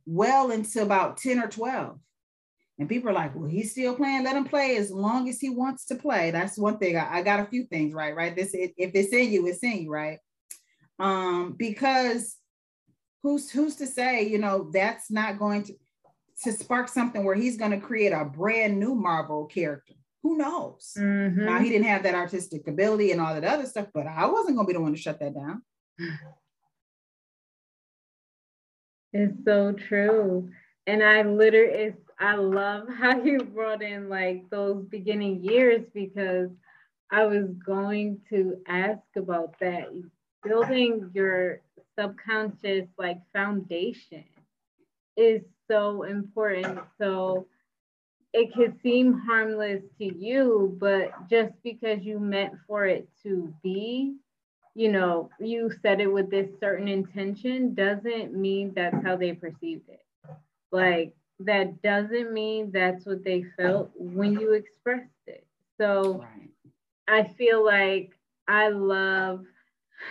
well 0.06 0.52
into 0.52 0.82
about 0.82 1.18
10 1.18 1.40
or 1.40 1.48
12. 1.48 2.00
And 2.80 2.88
people 2.88 3.10
are 3.10 3.14
like, 3.14 3.36
well, 3.36 3.50
he's 3.50 3.72
still 3.72 3.96
playing. 3.96 4.24
Let 4.24 4.36
him 4.36 4.46
play 4.46 4.78
as 4.78 4.92
long 4.92 5.28
as 5.30 5.40
he 5.40 5.50
wants 5.50 5.86
to 5.88 5.96
play. 5.96 6.30
That's 6.30 6.60
one 6.60 6.78
thing. 6.78 6.96
I, 6.96 7.18
I 7.18 7.22
got 7.24 7.40
a 7.40 7.46
few 7.46 7.66
things 7.66 7.94
right, 7.94 8.16
right? 8.16 8.36
This 8.36 8.52
if 8.54 8.72
it's 8.78 9.14
in 9.14 9.32
you, 9.32 9.48
it's 9.48 9.64
in 9.64 9.84
you, 9.84 9.92
right? 9.92 10.20
Um, 11.00 11.56
because 11.58 12.36
who's 13.24 13.50
who's 13.50 13.76
to 13.78 13.88
say, 13.88 14.28
you 14.28 14.38
know, 14.38 14.70
that's 14.72 15.10
not 15.10 15.40
going 15.40 15.64
to 15.64 15.74
to 16.44 16.52
spark 16.52 16.88
something 16.88 17.24
where 17.24 17.36
he's 17.36 17.58
going 17.58 17.72
to 17.72 17.80
create 17.80 18.12
a 18.12 18.24
brand 18.24 18.80
new 18.80 18.94
Marvel 18.94 19.46
character. 19.46 19.94
Who 20.22 20.38
knows? 20.38 20.94
Mm-hmm. 20.98 21.46
Now 21.46 21.60
he 21.60 21.70
didn't 21.70 21.88
have 21.88 22.04
that 22.04 22.14
artistic 22.14 22.68
ability 22.68 23.12
and 23.12 23.20
all 23.20 23.34
that 23.34 23.44
other 23.44 23.66
stuff, 23.66 23.88
but 23.94 24.06
I 24.06 24.28
wasn't 24.28 24.56
going 24.56 24.68
to 24.68 24.74
be 24.74 24.78
the 24.78 24.82
one 24.82 24.94
to 24.94 25.00
shut 25.00 25.20
that 25.20 25.34
down. 25.34 25.64
It's 29.14 29.34
so 29.46 29.74
true. 29.74 30.50
And 30.86 31.04
I 31.04 31.24
literally, 31.24 31.94
I 32.20 32.36
love 32.36 32.88
how 33.00 33.22
you 33.22 33.40
brought 33.40 33.82
in 33.82 34.10
like 34.10 34.50
those 34.50 34.86
beginning 34.86 35.44
years 35.44 35.86
because 35.94 36.50
I 37.12 37.26
was 37.26 37.48
going 37.66 38.22
to 38.30 38.58
ask 38.68 39.02
about 39.16 39.56
that. 39.60 39.88
Building 40.44 41.12
your 41.14 41.62
subconscious 42.00 42.88
like 42.98 43.18
foundation 43.34 44.24
is 45.18 45.42
so 45.70 46.04
important. 46.04 46.80
So 47.00 47.48
it 48.34 48.54
could 48.54 48.76
seem 48.84 49.14
harmless 49.14 49.84
to 50.00 50.06
you, 50.06 50.78
but 50.80 51.12
just 51.30 51.54
because 51.64 52.00
you 52.04 52.20
meant 52.20 52.54
for 52.68 52.86
it 52.86 53.10
to 53.24 53.54
be, 53.64 54.16
you 54.78 54.92
know, 54.92 55.32
you 55.40 55.72
said 55.82 56.00
it 56.02 56.08
with 56.08 56.30
this 56.30 56.48
certain 56.60 56.88
intention 56.88 57.74
doesn't 57.74 58.32
mean 58.34 58.74
that's 58.76 59.04
how 59.04 59.18
they 59.18 59.34
perceived 59.34 59.90
it. 59.90 60.06
Like 60.72 61.16
that 61.40 61.82
doesn't 61.82 62.32
mean 62.32 62.70
that's 62.72 63.04
what 63.04 63.24
they 63.24 63.44
felt 63.58 63.90
when 63.96 64.34
you 64.40 64.54
expressed 64.54 65.10
it. 65.26 65.48
So 65.82 66.20
right. 66.20 66.50
I 67.08 67.34
feel 67.40 67.66
like 67.66 68.12
I 68.48 68.70
love 68.70 69.46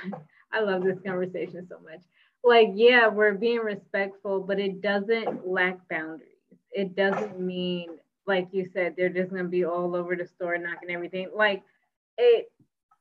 I 0.53 0.61
love 0.61 0.83
this 0.83 0.99
conversation 1.05 1.69
so 1.71 1.79
much 1.85 2.03
like 2.43 2.71
yeah 2.75 3.09
we're 3.09 3.35
being 3.35 3.59
respectful 3.59 4.41
but 4.41 4.59
it 4.59 4.81
doesn't 4.81 5.47
lack 5.47 5.77
boundaries 5.89 6.31
it 6.71 6.95
doesn't 6.97 7.39
mean 7.41 7.89
like 8.27 8.49
you 8.53 8.69
said 8.73 8.95
they're 8.97 9.09
just 9.09 9.31
to 9.33 9.45
be 9.45 9.65
all 9.65 9.95
over 9.97 10.17
the 10.17 10.27
store 10.27 10.57
knocking 10.57 10.91
everything 10.91 11.29
like 11.35 11.63
it 12.19 12.51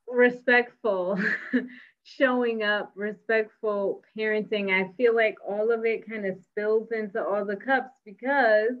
respectful 0.08 1.18
showing 2.04 2.62
up 2.62 2.92
respectful 2.94 4.02
parenting 4.16 4.70
i 4.70 4.90
feel 4.96 5.14
like 5.14 5.36
all 5.46 5.72
of 5.72 5.84
it 5.84 6.08
kind 6.08 6.24
of 6.24 6.36
spills 6.38 6.92
into 6.92 7.22
all 7.22 7.44
the 7.44 7.56
cups 7.56 8.00
because 8.04 8.76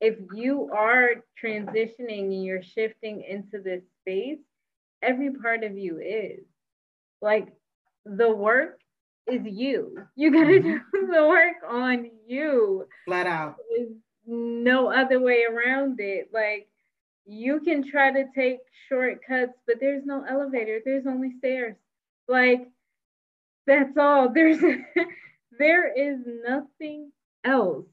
if 0.00 0.16
you 0.34 0.70
are 0.72 1.10
transitioning 1.42 2.24
and 2.32 2.44
you're 2.44 2.62
shifting 2.62 3.22
into 3.22 3.60
this 3.60 3.82
space 4.00 4.38
every 5.02 5.30
part 5.32 5.64
of 5.64 5.76
you 5.76 5.98
is 5.98 6.44
like 7.20 7.48
the 8.04 8.30
work 8.34 8.78
is 9.26 9.42
you. 9.44 9.96
You 10.16 10.32
got 10.32 10.44
to 10.44 10.60
mm-hmm. 10.60 10.70
do 10.92 11.06
the 11.12 11.26
work 11.26 11.56
on 11.68 12.10
you. 12.26 12.86
Flat 13.06 13.26
out. 13.26 13.56
There's 13.70 13.92
no 14.26 14.92
other 14.92 15.20
way 15.20 15.44
around 15.44 16.00
it. 16.00 16.30
Like 16.32 16.68
you 17.26 17.60
can 17.60 17.88
try 17.88 18.10
to 18.10 18.24
take 18.34 18.58
shortcuts, 18.88 19.52
but 19.66 19.76
there's 19.80 20.04
no 20.04 20.24
elevator. 20.28 20.80
There's 20.84 21.06
only 21.06 21.32
stairs. 21.38 21.76
Like 22.28 22.68
that's 23.66 23.96
all. 23.96 24.28
There's 24.34 24.60
there 25.58 25.92
is 25.92 26.18
nothing 26.46 27.12
else. 27.44 27.86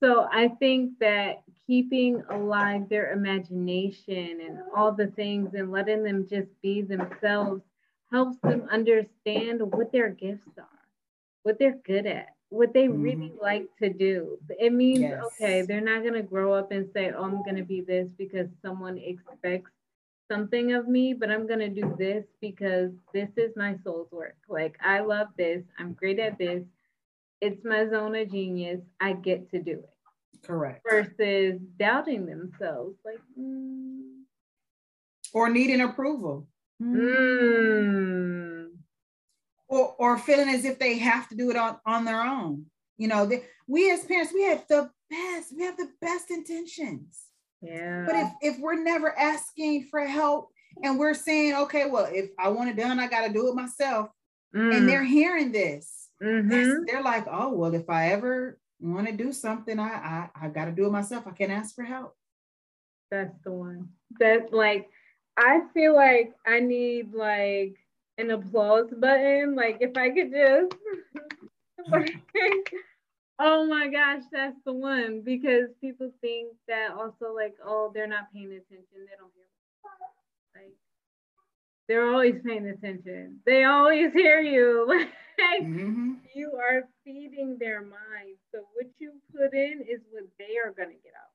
So 0.00 0.26
I 0.32 0.48
think 0.48 0.98
that 1.00 1.42
keeping 1.66 2.22
alive 2.30 2.88
their 2.88 3.12
imagination 3.12 4.40
and 4.44 4.58
all 4.76 4.92
the 4.92 5.08
things 5.08 5.54
and 5.54 5.70
letting 5.70 6.02
them 6.02 6.26
just 6.28 6.48
be 6.60 6.82
themselves 6.82 7.62
helps 8.10 8.36
them 8.42 8.66
understand 8.70 9.60
what 9.62 9.92
their 9.92 10.10
gifts 10.10 10.58
are, 10.58 10.66
what 11.44 11.58
they're 11.58 11.78
good 11.86 12.06
at, 12.06 12.34
what 12.52 12.74
they 12.74 12.86
mm-hmm. 12.86 13.02
really 13.02 13.32
like 13.40 13.66
to 13.82 13.88
do. 13.88 14.38
It 14.60 14.72
means, 14.72 15.00
yes. 15.00 15.22
okay, 15.24 15.62
they're 15.62 15.80
not 15.80 16.02
going 16.02 16.14
to 16.14 16.22
grow 16.22 16.52
up 16.52 16.70
and 16.70 16.88
say, 16.92 17.10
oh, 17.16 17.24
I'm 17.24 17.42
going 17.42 17.56
to 17.56 17.62
be 17.62 17.80
this 17.80 18.08
because 18.18 18.46
someone 18.60 18.98
expects 18.98 19.70
something 20.30 20.74
of 20.74 20.86
me, 20.86 21.14
but 21.14 21.30
I'm 21.30 21.46
going 21.46 21.60
to 21.60 21.68
do 21.68 21.94
this 21.98 22.24
because 22.40 22.90
this 23.14 23.30
is 23.36 23.56
my 23.56 23.76
soul's 23.82 24.12
work. 24.12 24.36
Like, 24.48 24.76
I 24.82 25.00
love 25.00 25.28
this. 25.36 25.62
I'm 25.78 25.94
great 25.94 26.18
at 26.18 26.36
this. 26.38 26.62
It's 27.40 27.64
my 27.64 27.88
zone 27.88 28.14
of 28.16 28.30
genius. 28.30 28.80
I 29.00 29.14
get 29.14 29.50
to 29.50 29.58
do 29.58 29.72
it. 29.72 30.46
Correct. 30.46 30.84
Versus 30.88 31.58
doubting 31.78 32.26
themselves, 32.26 32.96
like, 33.04 33.20
mm. 33.38 34.00
or 35.32 35.48
needing 35.48 35.80
approval. 35.80 36.46
Mm. 36.82 38.51
Or, 39.72 39.94
or 39.98 40.18
feeling 40.18 40.50
as 40.50 40.66
if 40.66 40.78
they 40.78 40.98
have 40.98 41.30
to 41.30 41.34
do 41.34 41.50
it 41.50 41.56
on, 41.56 41.78
on 41.86 42.04
their 42.04 42.20
own. 42.20 42.66
You 42.98 43.08
know, 43.08 43.24
they, 43.24 43.44
we 43.66 43.90
as 43.90 44.04
parents, 44.04 44.30
we 44.34 44.42
have 44.42 44.66
the 44.68 44.90
best, 45.08 45.56
we 45.56 45.64
have 45.64 45.78
the 45.78 45.88
best 45.98 46.30
intentions. 46.30 47.18
Yeah. 47.62 48.04
But 48.06 48.16
if, 48.16 48.32
if 48.42 48.60
we're 48.60 48.82
never 48.82 49.18
asking 49.18 49.84
for 49.90 50.00
help 50.04 50.50
and 50.84 50.98
we're 50.98 51.14
saying, 51.14 51.54
okay, 51.54 51.88
well, 51.88 52.06
if 52.12 52.28
I 52.38 52.48
want 52.48 52.68
it 52.68 52.76
done, 52.76 53.00
I 53.00 53.06
got 53.06 53.26
to 53.26 53.32
do 53.32 53.48
it 53.48 53.54
myself. 53.54 54.10
Mm. 54.54 54.76
And 54.76 54.86
they're 54.86 55.04
hearing 55.04 55.52
this. 55.52 56.10
Mm-hmm. 56.22 56.84
They're 56.86 57.02
like, 57.02 57.26
oh, 57.30 57.54
well, 57.54 57.72
if 57.72 57.88
I 57.88 58.08
ever 58.08 58.58
want 58.78 59.06
to 59.06 59.14
do 59.14 59.32
something, 59.32 59.78
I, 59.78 59.88
I, 59.88 60.28
I 60.42 60.48
got 60.48 60.66
to 60.66 60.72
do 60.72 60.84
it 60.84 60.92
myself. 60.92 61.26
I 61.26 61.30
can't 61.30 61.50
ask 61.50 61.74
for 61.74 61.84
help. 61.84 62.14
That's 63.10 63.40
the 63.42 63.52
one. 63.52 63.88
That 64.20 64.52
like, 64.52 64.90
I 65.38 65.62
feel 65.72 65.96
like 65.96 66.34
I 66.46 66.60
need 66.60 67.14
like 67.14 67.78
an 68.22 68.30
applause 68.30 68.88
button. 68.96 69.54
Like 69.54 69.78
if 69.80 69.96
I 69.96 70.10
could 70.10 70.32
just 70.32 70.74
oh 73.38 73.66
my 73.66 73.88
gosh, 73.88 74.22
that's 74.32 74.56
the 74.64 74.72
one. 74.72 75.22
Because 75.24 75.68
people 75.80 76.10
think 76.20 76.54
that 76.68 76.90
also 76.92 77.34
like, 77.34 77.54
oh, 77.64 77.90
they're 77.94 78.06
not 78.06 78.32
paying 78.32 78.52
attention. 78.52 78.86
They 78.92 79.16
don't 79.18 79.32
hear 79.34 79.46
like 80.54 80.72
they're 81.88 82.12
always 82.12 82.40
paying 82.44 82.68
attention. 82.68 83.40
They 83.44 83.64
always 83.64 84.12
hear 84.12 84.40
you. 84.40 84.86
like 85.38 85.62
mm-hmm. 85.62 86.12
you 86.34 86.52
are 86.52 86.88
feeding 87.04 87.56
their 87.58 87.80
mind. 87.82 88.36
So 88.54 88.60
what 88.74 88.86
you 88.98 89.12
put 89.34 89.54
in 89.54 89.82
is 89.88 90.00
what 90.10 90.24
they 90.38 90.56
are 90.64 90.72
gonna 90.72 90.98
get 91.02 91.12
out. 91.16 91.32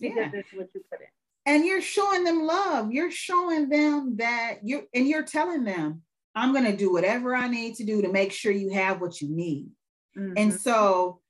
Because 0.00 0.32
yeah. 0.32 0.40
it's 0.40 0.52
what 0.52 0.68
you 0.74 0.82
put 0.90 1.00
in 1.00 1.08
and 1.48 1.64
you're 1.64 1.80
showing 1.80 2.24
them 2.24 2.42
love 2.42 2.92
you're 2.92 3.10
showing 3.10 3.68
them 3.68 4.16
that 4.18 4.58
you 4.62 4.86
and 4.94 5.08
you're 5.08 5.24
telling 5.24 5.64
them 5.64 6.02
i'm 6.38 6.52
going 6.52 6.64
to 6.64 6.76
do 6.76 6.92
whatever 6.92 7.34
i 7.34 7.48
need 7.48 7.74
to 7.74 7.84
do 7.84 8.02
to 8.02 8.12
make 8.12 8.32
sure 8.32 8.52
you 8.52 8.70
have 8.70 9.00
what 9.00 9.20
you 9.20 9.28
need 9.28 9.68
mm-hmm. 10.16 10.34
and 10.36 10.52
so 10.52 11.20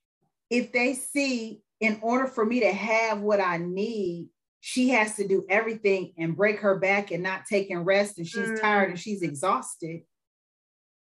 if 0.51 0.73
they 0.73 0.95
see 0.95 1.61
in 1.81 1.99
order 2.03 2.27
for 2.27 2.45
me 2.45 2.61
to 2.61 2.73
have 2.73 3.21
what 3.21 3.41
i 3.41 3.57
need 3.57 4.29
she 4.61 4.89
has 4.91 5.15
to 5.17 5.27
do 5.27 5.45
everything 5.49 6.13
and 6.19 6.37
break 6.37 6.61
her 6.61 6.79
back 6.79 7.11
and 7.11 7.23
not 7.23 7.47
taking 7.47 7.79
rest 7.79 8.19
and 8.19 8.27
she's 8.27 8.41
mm-hmm. 8.41 8.61
tired 8.61 8.91
and 8.91 8.99
she's 8.99 9.23
exhausted 9.23 10.01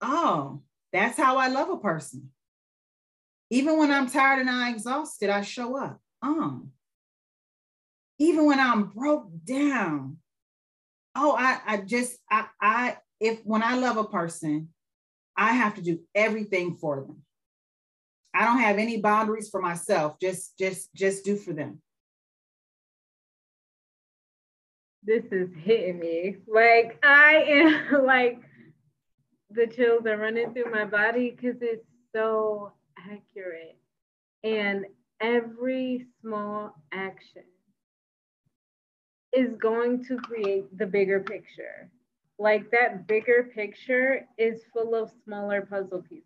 oh 0.01 0.61
that's 0.93 1.17
how 1.17 1.37
i 1.37 1.47
love 1.47 1.69
a 1.69 1.77
person 1.77 2.29
even 3.49 3.77
when 3.77 3.91
i'm 3.91 4.09
tired 4.09 4.39
and 4.39 4.49
i'm 4.49 4.73
exhausted 4.73 5.29
i 5.29 5.41
show 5.41 5.77
up 5.77 5.99
oh 6.23 6.63
even 8.19 8.45
when 8.45 8.59
I'm 8.59 8.83
broke 8.83 9.29
down. 9.45 10.17
Oh, 11.15 11.35
I, 11.37 11.59
I 11.65 11.77
just, 11.77 12.17
I, 12.29 12.45
I, 12.61 12.97
if 13.19 13.39
when 13.45 13.63
I 13.63 13.75
love 13.75 13.97
a 13.97 14.03
person, 14.03 14.69
I 15.35 15.53
have 15.53 15.75
to 15.75 15.81
do 15.81 15.99
everything 16.13 16.75
for 16.75 17.01
them. 17.01 17.23
I 18.33 18.45
don't 18.45 18.59
have 18.59 18.77
any 18.77 19.01
boundaries 19.01 19.49
for 19.49 19.61
myself. 19.61 20.19
Just, 20.19 20.57
just, 20.57 20.93
just 20.93 21.25
do 21.25 21.35
for 21.35 21.53
them. 21.53 21.81
This 25.03 25.23
is 25.31 25.49
hitting 25.55 25.99
me. 25.99 26.37
Like 26.47 26.99
I 27.03 27.43
am 27.47 28.05
like 28.05 28.41
the 29.49 29.67
chills 29.67 30.05
are 30.05 30.17
running 30.17 30.53
through 30.53 30.71
my 30.71 30.85
body 30.85 31.31
because 31.31 31.57
it's 31.61 31.85
so 32.13 32.73
accurate. 32.97 33.77
And 34.43 34.85
every 35.19 36.05
small 36.21 36.75
action 36.91 37.43
is 39.33 39.49
going 39.59 40.03
to 40.05 40.17
create 40.17 40.77
the 40.77 40.85
bigger 40.85 41.19
picture. 41.19 41.89
Like 42.39 42.71
that 42.71 43.05
bigger 43.05 43.51
picture 43.53 44.25
is 44.37 44.61
full 44.73 44.95
of 44.95 45.11
smaller 45.25 45.61
puzzle 45.61 46.01
pieces. 46.01 46.23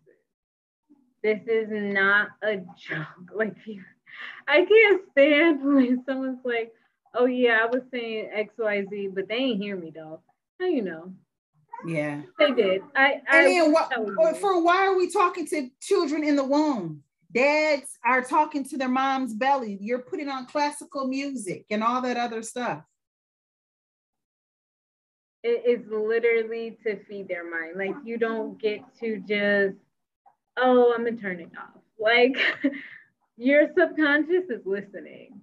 This 1.24 1.40
is 1.48 1.66
not 1.70 2.28
a 2.42 2.58
joke. 2.76 3.06
Like 3.34 3.56
I 4.46 4.64
can't 4.64 5.02
stand 5.10 5.64
when 5.64 6.04
someone's 6.06 6.44
like, 6.44 6.72
oh 7.14 7.24
yeah, 7.24 7.58
I 7.62 7.66
was 7.66 7.82
saying 7.90 8.30
XYZ, 8.36 9.12
but 9.12 9.26
they 9.26 9.34
ain't 9.34 9.60
hear 9.60 9.76
me 9.76 9.90
though. 9.92 10.20
How 10.60 10.66
you 10.66 10.82
know? 10.82 11.12
Yeah. 11.84 12.22
They 12.38 12.52
did. 12.52 12.82
I, 12.94 13.20
I 13.28 13.38
and 13.38 13.46
then 13.48 13.72
what, 13.72 14.36
for 14.36 14.62
why 14.62 14.86
are 14.86 14.96
we 14.96 15.10
talking 15.10 15.46
to 15.48 15.68
children 15.80 16.22
in 16.22 16.36
the 16.36 16.44
womb? 16.44 17.02
Dads 17.32 17.98
are 18.04 18.22
talking 18.22 18.62
to 18.68 18.78
their 18.78 18.88
mom's 18.88 19.34
belly. 19.34 19.78
You're 19.80 19.98
putting 19.98 20.28
on 20.28 20.46
classical 20.46 21.08
music 21.08 21.66
and 21.70 21.82
all 21.82 22.00
that 22.02 22.16
other 22.16 22.42
stuff. 22.42 22.84
It 25.44 25.62
is 25.66 25.86
literally 25.90 26.78
to 26.84 27.04
feed 27.04 27.28
their 27.28 27.48
mind. 27.48 27.76
Like 27.76 27.94
you 28.02 28.16
don't 28.16 28.60
get 28.60 28.80
to 29.00 29.18
just, 29.28 29.76
oh, 30.56 30.94
I'm 30.96 31.04
gonna 31.04 31.16
turn 31.16 31.38
it 31.38 31.50
off. 31.56 31.80
Like 32.00 32.36
your 33.36 33.68
subconscious 33.78 34.48
is 34.48 34.64
listening. 34.64 35.40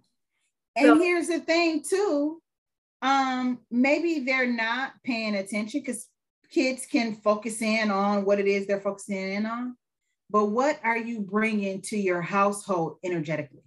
And 0.76 0.88
so, 0.88 1.00
here's 1.00 1.28
the 1.28 1.40
thing 1.40 1.84
too. 1.88 2.42
Um, 3.04 3.60
maybe 3.70 4.22
they're 4.26 4.52
not 4.52 4.94
paying 5.04 5.36
attention 5.36 5.82
because 5.82 6.08
kids 6.52 6.86
can 6.86 7.16
focus 7.16 7.62
in 7.62 7.92
on 7.92 8.26
what 8.26 8.40
it 8.40 8.48
is 8.48 8.66
they're 8.66 8.82
focusing 8.82 9.34
in 9.34 9.46
on, 9.46 9.76
but 10.32 10.48
what 10.48 10.80
are 10.84 10.98
you 10.98 11.20
bringing 11.20 11.82
to 11.82 11.98
your 11.98 12.22
household 12.22 12.98
energetically? 13.04 13.62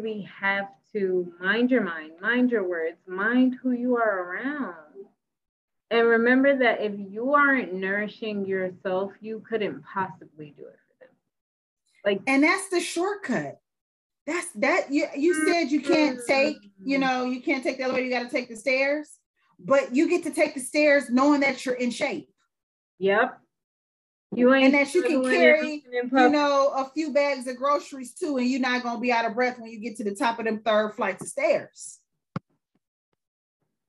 We 0.00 0.28
have 0.40 0.68
to 0.92 1.32
mind 1.40 1.70
your 1.70 1.82
mind, 1.82 2.12
mind 2.20 2.50
your 2.50 2.68
words, 2.68 2.96
mind 3.06 3.56
who 3.62 3.72
you 3.72 3.96
are 3.96 4.22
around. 4.22 4.93
And 5.94 6.08
remember 6.08 6.56
that 6.58 6.80
if 6.80 6.92
you 6.98 7.34
aren't 7.34 7.72
nourishing 7.72 8.46
yourself, 8.46 9.12
you 9.20 9.44
couldn't 9.48 9.82
possibly 9.84 10.54
do 10.56 10.64
it 10.64 10.78
for 10.88 10.98
them. 11.00 11.08
Like 12.04 12.20
and 12.26 12.42
that's 12.42 12.68
the 12.68 12.80
shortcut. 12.80 13.60
That's 14.26 14.50
that 14.56 14.90
you 14.90 15.06
you 15.16 15.34
mm-hmm. 15.34 15.52
said 15.52 15.70
you 15.70 15.80
can't 15.80 16.18
take, 16.26 16.56
you 16.82 16.98
know, 16.98 17.24
you 17.24 17.40
can't 17.40 17.62
take 17.62 17.78
the 17.78 17.84
elevator, 17.84 18.06
you 18.06 18.12
got 18.12 18.24
to 18.24 18.34
take 18.34 18.48
the 18.48 18.56
stairs 18.56 19.18
but 19.58 19.94
you 19.94 20.08
get 20.08 20.22
to 20.24 20.30
take 20.30 20.54
the 20.54 20.60
stairs 20.60 21.10
knowing 21.10 21.40
that 21.40 21.64
you're 21.64 21.74
in 21.74 21.90
shape. 21.90 22.28
Yep. 22.98 23.40
You 24.34 24.52
ain't 24.52 24.66
and 24.66 24.74
that 24.74 24.94
you 24.94 25.02
can 25.02 25.22
carry, 25.22 25.84
you 25.92 26.28
know, 26.28 26.72
a 26.74 26.90
few 26.92 27.12
bags 27.12 27.46
of 27.46 27.56
groceries 27.56 28.14
too, 28.14 28.38
and 28.38 28.48
you're 28.48 28.60
not 28.60 28.82
gonna 28.82 29.00
be 29.00 29.12
out 29.12 29.24
of 29.24 29.34
breath 29.34 29.60
when 29.60 29.70
you 29.70 29.78
get 29.78 29.96
to 29.98 30.04
the 30.04 30.14
top 30.14 30.38
of 30.38 30.44
them 30.44 30.60
third 30.60 30.94
flights 30.94 31.22
of 31.22 31.28
stairs. 31.28 32.00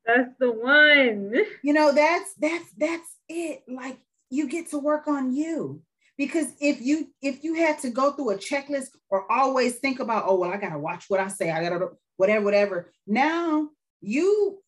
That's 0.05 0.31
the 0.39 0.51
one. 0.51 1.33
You 1.63 1.73
know, 1.73 1.93
that's 1.93 2.33
that's 2.35 2.71
that's 2.77 3.15
it. 3.27 3.63
Like 3.67 3.97
you 4.29 4.47
get 4.47 4.69
to 4.71 4.79
work 4.79 5.07
on 5.07 5.35
you. 5.35 5.81
Because 6.17 6.47
if 6.61 6.79
you 6.81 7.09
if 7.21 7.43
you 7.43 7.55
had 7.55 7.79
to 7.79 7.89
go 7.89 8.11
through 8.11 8.31
a 8.31 8.37
checklist 8.37 8.89
or 9.09 9.29
always 9.31 9.75
think 9.75 9.99
about, 9.99 10.25
oh 10.27 10.35
well, 10.35 10.51
I 10.51 10.57
gotta 10.57 10.79
watch 10.79 11.05
what 11.07 11.19
I 11.19 11.27
say, 11.27 11.51
I 11.51 11.61
gotta 11.61 11.89
whatever, 12.17 12.45
whatever. 12.45 12.91
Now 13.05 13.69
you 14.01 14.61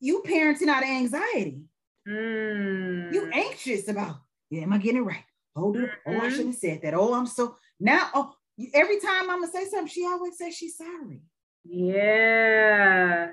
you 0.00 0.22
parenting 0.26 0.68
out 0.68 0.82
of 0.82 0.88
anxiety. 0.88 1.62
Mm. 2.08 3.12
You 3.12 3.30
anxious 3.32 3.88
about, 3.88 4.16
yeah, 4.48 4.62
am 4.62 4.72
I 4.72 4.78
getting 4.78 5.02
it 5.02 5.04
right? 5.04 5.24
Oh, 5.54 5.72
mm-hmm. 5.72 5.84
oh, 5.84 6.10
I 6.10 6.14
mm-hmm. 6.14 6.28
shouldn't 6.30 6.46
have 6.48 6.56
said 6.56 6.80
that. 6.82 6.94
Oh, 6.94 7.14
I'm 7.14 7.26
so 7.26 7.56
now. 7.78 8.08
Oh, 8.14 8.32
every 8.74 8.98
time 8.98 9.30
I'm 9.30 9.40
gonna 9.40 9.52
say 9.52 9.66
something, 9.66 9.88
she 9.88 10.04
always 10.04 10.38
says 10.38 10.56
she's 10.56 10.76
sorry. 10.76 11.22
Yeah. 11.64 13.28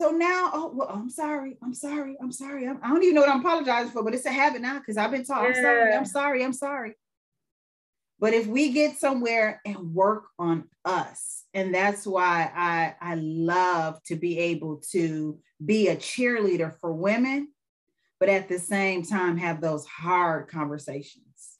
So 0.00 0.10
now, 0.12 0.50
oh 0.54 0.72
well, 0.74 0.88
I'm 0.88 1.10
sorry. 1.10 1.58
I'm 1.62 1.74
sorry. 1.74 2.16
I'm 2.22 2.32
sorry. 2.32 2.66
I'm, 2.66 2.78
I 2.82 2.88
do 2.88 2.94
not 2.94 3.02
even 3.02 3.14
know 3.16 3.20
what 3.20 3.30
I'm 3.30 3.40
apologizing 3.40 3.92
for, 3.92 4.02
but 4.02 4.14
it's 4.14 4.24
a 4.24 4.32
habit 4.32 4.62
now 4.62 4.78
because 4.78 4.96
I've 4.96 5.10
been 5.10 5.24
taught. 5.24 5.42
Yeah. 5.42 5.48
I'm 5.48 5.54
sorry. 5.62 5.94
I'm 5.94 6.04
sorry. 6.06 6.44
I'm 6.44 6.52
sorry. 6.54 6.94
But 8.18 8.32
if 8.32 8.46
we 8.46 8.72
get 8.72 8.98
somewhere 8.98 9.60
and 9.66 9.94
work 9.94 10.24
on 10.38 10.64
us, 10.86 11.44
and 11.52 11.74
that's 11.74 12.06
why 12.06 12.50
I 12.54 12.94
I 13.00 13.14
love 13.16 14.02
to 14.04 14.16
be 14.16 14.38
able 14.38 14.82
to 14.92 15.38
be 15.64 15.88
a 15.88 15.96
cheerleader 15.96 16.74
for 16.80 16.92
women, 16.92 17.48
but 18.18 18.30
at 18.30 18.48
the 18.48 18.58
same 18.58 19.02
time 19.02 19.36
have 19.36 19.60
those 19.60 19.84
hard 19.84 20.48
conversations. 20.48 21.58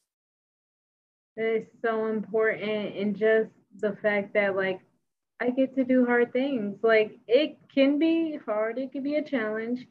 It's 1.36 1.70
so 1.82 2.06
important. 2.06 2.96
And 2.96 3.16
just 3.16 3.50
the 3.78 3.96
fact 4.02 4.34
that, 4.34 4.56
like, 4.56 4.80
I 5.40 5.50
get 5.50 5.74
to 5.76 5.84
do 5.84 6.04
hard 6.04 6.32
things. 6.32 6.78
Like, 6.82 7.18
it 7.26 7.56
can 7.74 7.98
be 7.98 8.38
hard, 8.44 8.78
it 8.78 8.92
can 8.92 9.02
be 9.02 9.16
a 9.16 9.22
challenge, 9.22 9.86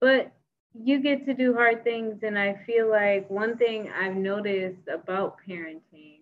but 0.00 0.32
you 0.74 1.00
get 1.00 1.24
to 1.26 1.34
do 1.34 1.54
hard 1.54 1.82
things. 1.84 2.22
And 2.22 2.38
I 2.38 2.60
feel 2.66 2.88
like 2.88 3.28
one 3.30 3.56
thing 3.56 3.90
I've 3.90 4.16
noticed 4.16 4.88
about 4.88 5.36
parenting 5.48 6.20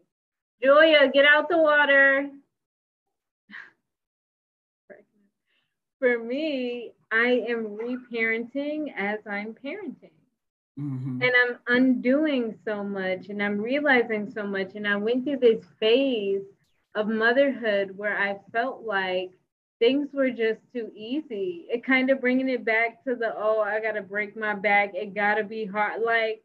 Julia, 0.63 1.11
get 1.13 1.25
out 1.25 1.49
the 1.49 1.59
water. 1.59 2.29
For 6.01 6.19
me, 6.19 6.93
I 7.11 7.45
am 7.49 7.77
reparenting 7.77 8.93
as 8.97 9.19
I'm 9.29 9.55
parenting. 9.55 10.11
Mm-hmm. 10.79 11.23
And 11.23 11.33
I'm 11.45 11.59
undoing 11.67 12.57
so 12.65 12.85
much 12.85 13.31
and 13.31 13.43
I'm 13.43 13.59
realizing 13.59 14.31
so 14.31 14.47
much. 14.47 14.77
And 14.77 14.87
I 14.87 14.95
went 14.97 15.25
through 15.25 15.39
this 15.39 15.65
phase 15.81 16.43
of 16.95 17.09
motherhood 17.09 17.97
where 17.97 18.17
I 18.17 18.39
felt 18.53 18.85
like 18.85 19.31
things 19.79 20.09
were 20.13 20.31
just 20.31 20.61
too 20.73 20.91
easy. 20.95 21.67
It 21.69 21.85
kind 21.85 22.11
of 22.11 22.21
bringing 22.21 22.49
it 22.49 22.65
back 22.65 23.05
to 23.05 23.15
the, 23.15 23.33
oh, 23.37 23.61
I 23.61 23.81
got 23.81 23.93
to 23.93 24.03
break 24.03 24.37
my 24.37 24.55
back. 24.55 24.95
It 24.95 25.15
got 25.15 25.35
to 25.35 25.45
be 25.45 25.65
hard. 25.65 26.03
Like, 26.05 26.43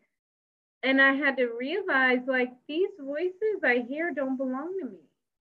and 0.83 1.01
I 1.01 1.13
had 1.13 1.37
to 1.37 1.47
realize 1.47 2.19
like 2.27 2.51
these 2.67 2.89
voices 2.99 3.63
I 3.63 3.85
hear 3.87 4.13
don't 4.13 4.37
belong 4.37 4.77
to 4.81 4.85
me. 4.89 4.99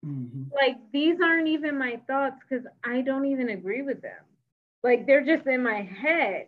Mm-hmm. 0.04 0.42
Like 0.54 0.76
these 0.92 1.18
aren't 1.22 1.48
even 1.48 1.78
my 1.78 2.00
thoughts 2.06 2.36
because 2.48 2.66
I 2.84 3.02
don't 3.02 3.26
even 3.26 3.50
agree 3.50 3.82
with 3.82 4.02
them. 4.02 4.24
Like 4.82 5.06
they're 5.06 5.24
just 5.24 5.46
in 5.46 5.62
my 5.62 5.82
head, 5.82 6.46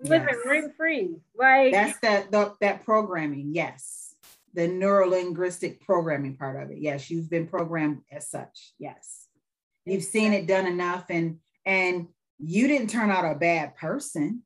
living 0.00 0.28
yes. 0.30 0.46
rent 0.46 0.76
free. 0.76 1.16
Like 1.36 1.72
that's 1.72 1.98
that 2.00 2.30
the, 2.30 2.54
that 2.60 2.84
programming. 2.84 3.54
Yes, 3.54 4.09
the 4.54 4.68
neurolinguistic 4.68 5.80
programming 5.80 6.36
part 6.36 6.62
of 6.62 6.70
it. 6.70 6.78
Yes, 6.78 7.10
you've 7.10 7.30
been 7.30 7.46
programmed 7.46 8.00
as 8.10 8.28
such. 8.28 8.72
Yes, 8.78 9.26
you've 9.84 10.04
seen 10.04 10.32
it 10.32 10.46
done 10.46 10.66
enough, 10.66 11.06
and 11.10 11.38
and 11.64 12.08
you 12.38 12.66
didn't 12.66 12.90
turn 12.90 13.10
out 13.10 13.30
a 13.30 13.38
bad 13.38 13.76
person. 13.76 14.42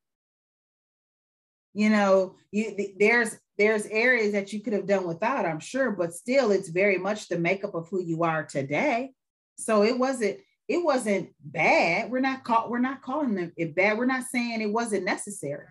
You 1.72 1.90
know, 1.90 2.36
you 2.50 2.94
there's 2.98 3.36
there's 3.56 3.86
areas 3.86 4.32
that 4.32 4.52
you 4.52 4.60
could 4.60 4.72
have 4.72 4.86
done 4.86 5.06
without, 5.06 5.46
I'm 5.46 5.60
sure, 5.60 5.92
but 5.92 6.12
still 6.12 6.50
it's 6.50 6.68
very 6.68 6.98
much 6.98 7.28
the 7.28 7.38
makeup 7.38 7.74
of 7.74 7.88
who 7.88 8.02
you 8.02 8.24
are 8.24 8.44
today. 8.44 9.12
So 9.56 9.84
it 9.84 9.98
wasn't 9.98 10.38
it 10.66 10.84
wasn't 10.84 11.30
bad. 11.40 12.10
We're 12.10 12.20
not 12.20 12.42
call, 12.42 12.70
we're 12.70 12.78
not 12.78 13.02
calling 13.02 13.34
them 13.34 13.52
it 13.56 13.74
bad. 13.74 13.98
We're 13.98 14.06
not 14.06 14.24
saying 14.24 14.60
it 14.60 14.72
wasn't 14.72 15.04
necessary. 15.04 15.66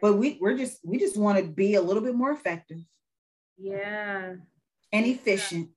But 0.00 0.14
we 0.14 0.38
we're 0.40 0.56
just 0.56 0.78
we 0.84 0.98
just 0.98 1.16
want 1.16 1.38
to 1.38 1.44
be 1.44 1.74
a 1.74 1.82
little 1.82 2.02
bit 2.02 2.14
more 2.14 2.32
effective. 2.32 2.78
Yeah. 3.58 4.34
And 4.92 5.06
efficient. 5.06 5.70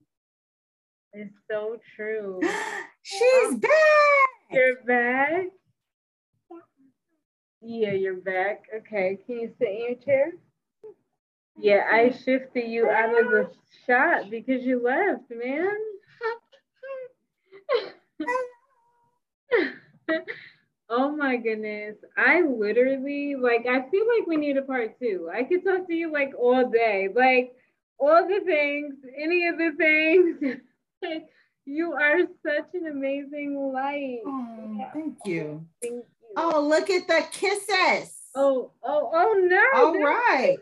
It's 1.14 1.34
so 1.50 1.78
true. 1.96 2.42
She's 3.04 3.56
back. 3.56 4.30
You're 4.52 4.84
back. 4.86 5.46
Yeah, 7.62 7.94
you're 7.94 8.22
back. 8.22 8.66
Okay. 8.78 9.18
Can 9.26 9.40
you 9.40 9.54
sit 9.58 9.70
in 9.70 9.78
your 9.78 9.96
chair? 9.96 10.32
Yeah, 11.58 11.88
I 11.90 12.12
shifted 12.12 12.70
you 12.70 12.90
out 12.90 13.18
of 13.18 13.32
the 13.32 13.50
shot 13.88 14.30
because 14.30 14.64
you 14.64 14.84
left, 14.84 15.32
man. 15.32 15.78
oh 20.90 21.16
my 21.16 21.38
goodness. 21.38 21.96
I 22.18 22.42
literally 22.42 23.36
like 23.36 23.66
I 23.68 23.90
feel 23.90 24.06
like 24.18 24.28
we 24.28 24.36
need 24.36 24.58
a 24.58 24.64
part 24.64 25.00
two. 25.00 25.30
I 25.34 25.44
could 25.44 25.64
talk 25.64 25.88
to 25.88 25.94
you 25.94 26.12
like 26.12 26.34
all 26.38 26.70
day. 26.70 27.08
Like 27.14 27.54
all 28.00 28.28
the 28.28 28.42
things, 28.46 28.96
any 29.18 29.48
of 29.48 29.58
the 29.58 29.72
things. 29.78 31.22
You 31.68 31.94
are 31.94 32.20
such 32.46 32.68
an 32.76 32.88
amazing 32.92 33.72
light. 33.74 34.20
Oh, 34.26 34.76
yeah. 34.78 34.92
Thank 34.94 35.18
you. 35.26 35.66
Thank 35.82 35.94
you. 35.96 36.04
Oh, 36.38 36.62
look 36.62 36.92
at 36.92 37.08
the 37.08 37.26
kisses. 37.32 38.14
Oh, 38.36 38.72
oh, 38.84 39.10
oh 39.12 39.48
no. 39.48 39.64
All 39.74 40.00
right. 40.00 40.58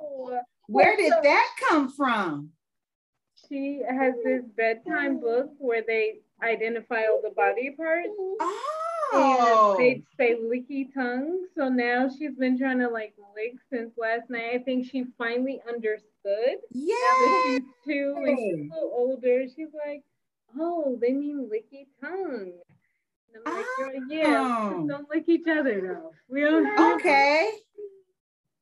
Oh. 0.00 0.38
Where 0.68 0.96
did 0.96 1.12
that 1.24 1.48
come 1.68 1.90
from? 1.90 2.50
She 3.48 3.82
has 3.88 4.14
this 4.24 4.42
bedtime 4.56 5.20
book 5.20 5.50
where 5.58 5.82
they 5.84 6.20
identify 6.42 7.02
all 7.06 7.20
the 7.20 7.34
body 7.34 7.74
parts. 7.76 8.08
Oh. 8.40 8.73
And 9.14 9.78
they 9.78 10.02
say 10.16 10.36
licky 10.36 10.92
tongue. 10.94 11.46
So 11.56 11.68
now 11.68 12.08
she's 12.08 12.34
been 12.36 12.58
trying 12.58 12.78
to 12.80 12.88
like 12.88 13.14
lick 13.34 13.54
since 13.72 13.92
last 13.98 14.30
night. 14.30 14.54
I 14.54 14.58
think 14.58 14.86
she 14.90 15.04
finally 15.18 15.60
understood. 15.68 16.58
Yeah. 16.72 16.94
She's 17.46 17.60
two 17.86 18.14
and 18.16 18.38
she's 18.38 18.54
a 18.54 18.74
little 18.74 18.92
older, 18.94 19.44
she's 19.54 19.68
like, 19.86 20.02
oh, 20.58 20.98
they 21.00 21.12
mean 21.12 21.48
licky 21.52 21.86
tongue. 22.00 22.52
And 23.34 23.42
I'm 23.46 23.54
like, 23.54 23.66
"Girl, 23.76 23.92
yeah, 24.08 24.72
Oh. 24.74 24.86
don't 24.86 25.08
lick 25.10 25.24
each 25.28 25.46
other 25.48 25.80
though. 25.80 26.12
We 26.28 26.42
don't 26.42 26.66
Okay. 26.96 27.50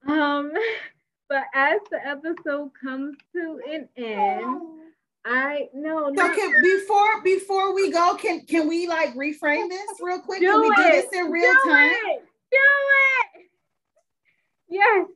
Um, 0.07 0.53
but 1.29 1.45
as 1.55 1.81
the 1.91 2.05
episode 2.07 2.71
comes 2.83 3.17
to 3.35 3.61
an 3.71 3.89
end, 3.97 4.61
I 5.25 5.69
no, 5.73 6.07
So 6.07 6.11
not 6.11 6.37
can, 6.37 6.63
before 6.63 7.23
before 7.23 7.75
we 7.75 7.93
go, 7.93 8.15
can 8.15 8.45
can 8.47 8.69
we 8.69 8.89
like 8.89 9.15
reframe 9.15 9.69
this 9.69 9.89
real 10.01 10.21
quick? 10.21 10.41
Do 10.41 10.51
can 10.51 10.61
we 10.61 10.75
do 10.75 10.83
it. 10.83 11.11
this 11.11 11.21
in 11.21 11.31
real 11.31 11.53
do 11.53 11.71
time? 11.71 11.91
It. 11.91 12.23
Do 12.51 12.59
it. 12.59 13.47
Yes. 14.69 15.07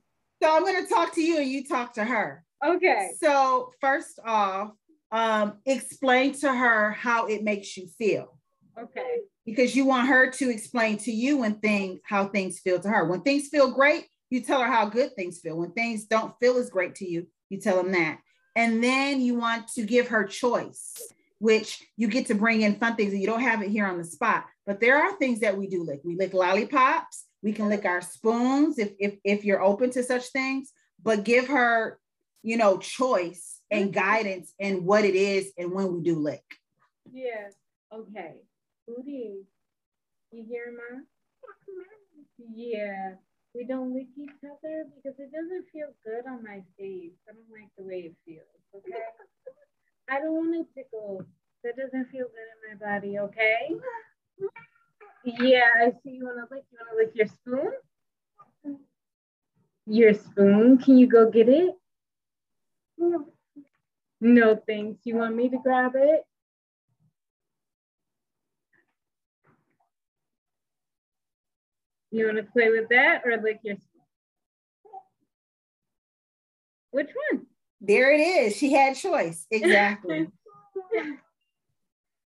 So 0.43 0.55
I'm 0.55 0.65
gonna 0.65 0.87
talk 0.87 1.15
to 1.15 1.23
you 1.23 1.39
and 1.39 1.49
you 1.49 1.65
talk 1.67 1.95
to 1.95 2.05
her. 2.05 2.45
Okay. 2.65 3.11
So 3.21 3.73
first 3.81 4.21
off, 4.25 4.71
um, 5.11 5.55
explain 5.67 6.33
to 6.41 6.53
her 6.53 6.93
how 6.93 7.27
it 7.27 7.43
makes 7.43 7.77
you 7.77 7.89
feel. 7.99 8.39
Okay. 8.79 9.21
Because 9.45 9.75
you 9.75 9.87
want 9.87 10.09
her 10.09 10.31
to 10.31 10.51
explain 10.51 10.99
to 10.99 11.11
you 11.11 11.39
when 11.39 11.59
things 11.61 12.01
how 12.05 12.27
things 12.27 12.61
feel 12.61 12.79
to 12.81 12.89
her. 12.89 13.07
When 13.07 13.23
things 13.23 13.49
feel 13.49 13.73
great, 13.73 14.07
you 14.31 14.41
tell 14.41 14.61
her 14.61 14.71
how 14.71 14.87
good 14.87 15.15
things 15.17 15.39
feel. 15.39 15.57
When 15.57 15.73
things 15.73 16.05
don't 16.05 16.35
feel 16.39 16.59
as 16.59 16.71
great 16.71 16.95
to 16.97 17.11
you, 17.11 17.27
you 17.49 17.61
tell 17.61 17.83
them 17.83 17.93
that. 17.93 18.19
And 18.57 18.83
then 18.83 19.21
you 19.21 19.35
want 19.35 19.69
to 19.75 19.83
give 19.83 20.09
her 20.09 20.25
choice, 20.25 20.97
which 21.39 21.87
you 21.97 22.09
get 22.09 22.27
to 22.27 22.35
bring 22.35 22.63
in 22.63 22.77
fun 22.77 22.97
things 22.97 23.13
and 23.13 23.21
you 23.21 23.27
don't 23.27 23.43
have 23.43 23.63
it 23.63 23.69
here 23.69 23.87
on 23.87 23.99
the 23.99 24.05
spot. 24.05 24.47
But 24.65 24.81
there 24.81 24.97
are 24.97 25.17
things 25.19 25.41
that 25.41 25.57
we 25.57 25.69
do 25.69 25.85
lick. 25.85 26.01
We 26.03 26.17
lick 26.17 26.33
lollipops, 26.33 27.27
we 27.43 27.53
can 27.53 27.69
lick 27.69 27.85
our 27.85 28.01
spoons 28.01 28.79
if 28.79 28.93
if 28.99 29.19
if 29.23 29.45
you're 29.45 29.63
open 29.63 29.91
to 29.91 30.03
such 30.03 30.29
things, 30.29 30.73
but 31.03 31.23
give 31.23 31.49
her, 31.49 32.01
you 32.43 32.57
know, 32.57 32.79
choice 32.79 33.61
and 33.71 33.93
mm-hmm. 33.93 34.01
guidance 34.01 34.53
in 34.59 34.85
what 34.85 35.05
it 35.05 35.15
is 35.15 35.53
and 35.59 35.71
when 35.71 35.93
we 35.93 36.01
do 36.01 36.19
lick. 36.19 36.43
Yes. 37.13 37.53
Okay. 37.93 38.37
Booty. 38.89 39.45
You 40.33 40.45
hear 40.49 40.73
ma? 40.73 41.01
Yeah. 42.55 43.15
We 43.57 43.65
don't 43.65 43.95
lick 43.95 44.09
each 44.19 44.45
other 44.45 44.85
because 44.95 45.19
it 45.19 45.33
doesn't 45.33 45.65
feel 45.73 45.89
good 46.05 46.29
on 46.31 46.45
my 46.45 46.63
face. 46.79 47.17
I 47.27 47.33
don't 47.33 47.51
like 47.51 47.71
the 47.79 47.85
way 47.85 48.01
it 48.01 48.15
feels. 48.27 48.45
Okay. 48.75 48.99
I 50.11 50.21
don't 50.21 50.35
want 50.35 50.53
to 50.53 50.75
tickle. 50.75 51.25
That 51.65 51.77
doesn't 51.77 52.11
feel 52.11 52.27
good 52.27 52.75
in 52.75 52.79
my 52.79 52.87
body. 52.87 53.19
Okay. 53.19 53.71
Yeah, 55.25 55.71
I 55.81 55.91
see 56.03 56.11
you 56.11 56.27
want 56.27 56.49
to 56.49 56.55
lick. 56.55 56.65
You 56.71 56.79
want 56.81 56.91
to 56.91 56.97
lick 56.97 57.13
your 57.15 57.27
spoon? 57.27 57.73
Your 59.87 60.13
spoon? 60.13 60.77
Can 60.77 60.99
you 60.99 61.07
go 61.07 61.31
get 61.31 61.49
it? 61.49 61.75
No. 62.99 63.27
No 64.21 64.61
thanks. 64.67 65.01
You 65.05 65.17
want 65.17 65.35
me 65.35 65.49
to 65.49 65.59
grab 65.63 65.93
it? 65.95 66.25
You 72.17 72.25
want 72.25 72.39
to 72.39 72.45
play 72.45 72.71
with 72.71 72.89
that 72.89 73.27
or 73.27 73.37
lick 73.37 73.61
your 73.63 73.77
spoon? 73.77 74.03
Which 76.93 77.11
one? 77.31 77.45
There 77.83 78.11
it 78.11 78.21
is. 78.21 78.57
She 78.57 78.73
had 78.73 78.97
choice. 78.97 79.47
Exactly. 79.51 80.29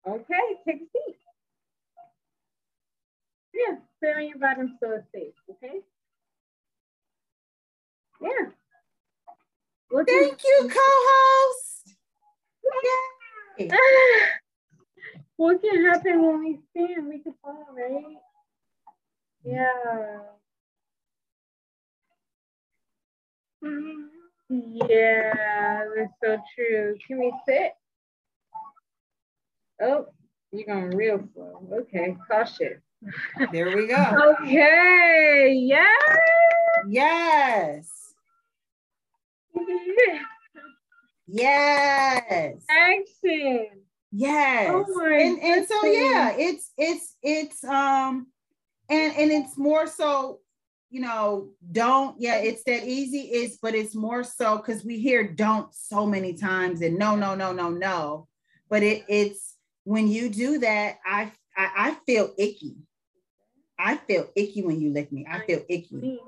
Okay, 0.07 0.45
take 0.67 0.77
a 0.77 0.79
seat. 0.79 1.17
Yeah, 3.53 3.77
sit 4.03 4.17
on 4.17 4.27
your 4.27 4.39
bottom 4.39 4.79
so 4.81 4.93
it's 4.93 5.05
safe, 5.13 5.35
okay? 5.51 5.81
Yeah. 8.23 8.47
Thank 10.07 10.43
you, 10.43 10.71
co-host. 10.73 11.95
Yay. 13.59 13.69
what 15.37 15.61
can 15.61 15.85
happen 15.85 16.27
when 16.27 16.39
we 16.41 16.59
stand? 16.71 17.07
We 17.07 17.19
could 17.19 17.35
fall, 17.43 17.67
right? 17.77 18.17
Yeah. 19.45 20.21
Yeah, 24.51 25.85
that's 25.97 26.13
so 26.23 26.39
true. 26.55 26.97
Can 27.07 27.21
we 27.21 27.33
sit? 27.47 27.73
Oh, 29.83 30.07
you're 30.53 30.65
going 30.67 30.91
real 30.97 31.21
slow. 31.35 31.69
Okay, 31.73 32.17
cautious. 32.31 32.81
There 33.53 33.77
we 33.77 33.87
go. 33.87 34.35
Okay, 34.43 35.53
yes. 35.55 35.89
Yes. 36.89 37.89
Yes. 41.27 42.65
Action. 42.71 43.67
Yes. 44.11 44.71
Oh 44.73 44.85
my 44.95 45.17
and 45.17 45.39
and 45.43 45.67
so 45.69 45.85
yeah, 45.85 46.35
it's 46.37 46.73
it's 46.79 47.17
it's 47.23 47.63
um 47.65 48.29
and 48.89 49.15
and 49.17 49.31
it's 49.31 49.57
more 49.57 49.87
so 49.87 50.41
you 50.91 51.01
know 51.01 51.51
don't 51.73 52.17
yeah 52.19 52.37
it's 52.37 52.65
that 52.65 52.85
easy 52.85 53.21
is 53.21 53.59
but 53.61 53.75
it's 53.75 53.95
more 53.95 54.25
so 54.25 54.57
because 54.57 54.85
we 54.85 54.99
hear 54.99 55.23
don't 55.23 55.75
so 55.75 56.07
many 56.07 56.33
times 56.33 56.81
and 56.81 56.99
no 56.99 57.15
no 57.15 57.35
no 57.35 57.53
no 57.53 57.71
no. 57.71 58.29
But 58.71 58.83
it 58.83 59.05
it's 59.09 59.57
when 59.85 60.09
you 60.09 60.29
do 60.29 60.59
that 60.59 60.97
I 61.05 61.33
I, 61.57 61.71
I 61.77 61.97
feel 62.07 62.33
icky. 62.39 62.77
I 63.79 63.97
feel 63.97 64.29
icky 64.35 64.63
when 64.63 64.81
you 64.81 64.91
lick 64.93 65.13
me. 65.13 65.27
I 65.29 65.41
feel 65.41 65.63
icky. 65.69 66.19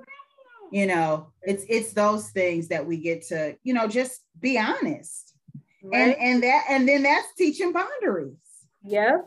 You 0.70 0.86
know 0.86 1.32
it's 1.42 1.64
it's 1.68 1.92
those 1.92 2.30
things 2.30 2.68
that 2.68 2.86
we 2.86 2.98
get 2.98 3.26
to 3.28 3.56
you 3.62 3.74
know 3.74 3.88
just 3.88 4.20
be 4.38 4.58
honest. 4.58 5.34
And 5.82 5.92
Right? 5.92 6.16
and 6.20 6.42
that 6.42 6.66
and 6.68 6.86
then 6.86 7.02
that's 7.02 7.34
teaching 7.36 7.72
boundaries. 7.72 8.36
Yep. 8.84 9.26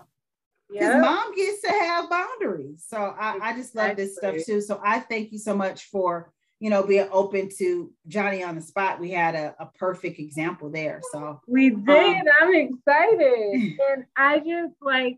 Because 0.73 0.89
Yep. 0.89 1.01
mom 1.01 1.35
gets 1.35 1.61
to 1.61 1.69
have 1.69 2.09
boundaries 2.09 2.85
so 2.87 2.97
I, 2.97 3.37
I 3.41 3.53
just 3.53 3.75
love 3.75 3.95
this 3.95 4.15
stuff 4.17 4.35
too 4.45 4.59
so 4.61 4.81
i 4.83 4.99
thank 4.99 5.31
you 5.31 5.37
so 5.39 5.55
much 5.55 5.85
for 5.85 6.31
you 6.59 6.69
know 6.69 6.83
being 6.83 7.07
open 7.11 7.49
to 7.57 7.91
johnny 8.07 8.43
on 8.43 8.55
the 8.55 8.61
spot 8.61 8.99
we 8.99 9.11
had 9.11 9.35
a, 9.35 9.55
a 9.59 9.65
perfect 9.77 10.19
example 10.19 10.69
there 10.69 11.01
so 11.11 11.41
We 11.47 11.71
did. 11.71 11.89
Um, 11.89 12.23
I'm 12.41 12.55
excited. 12.55 13.77
and 13.91 14.05
I 14.15 14.39
just 14.39 14.73
like 14.81 15.17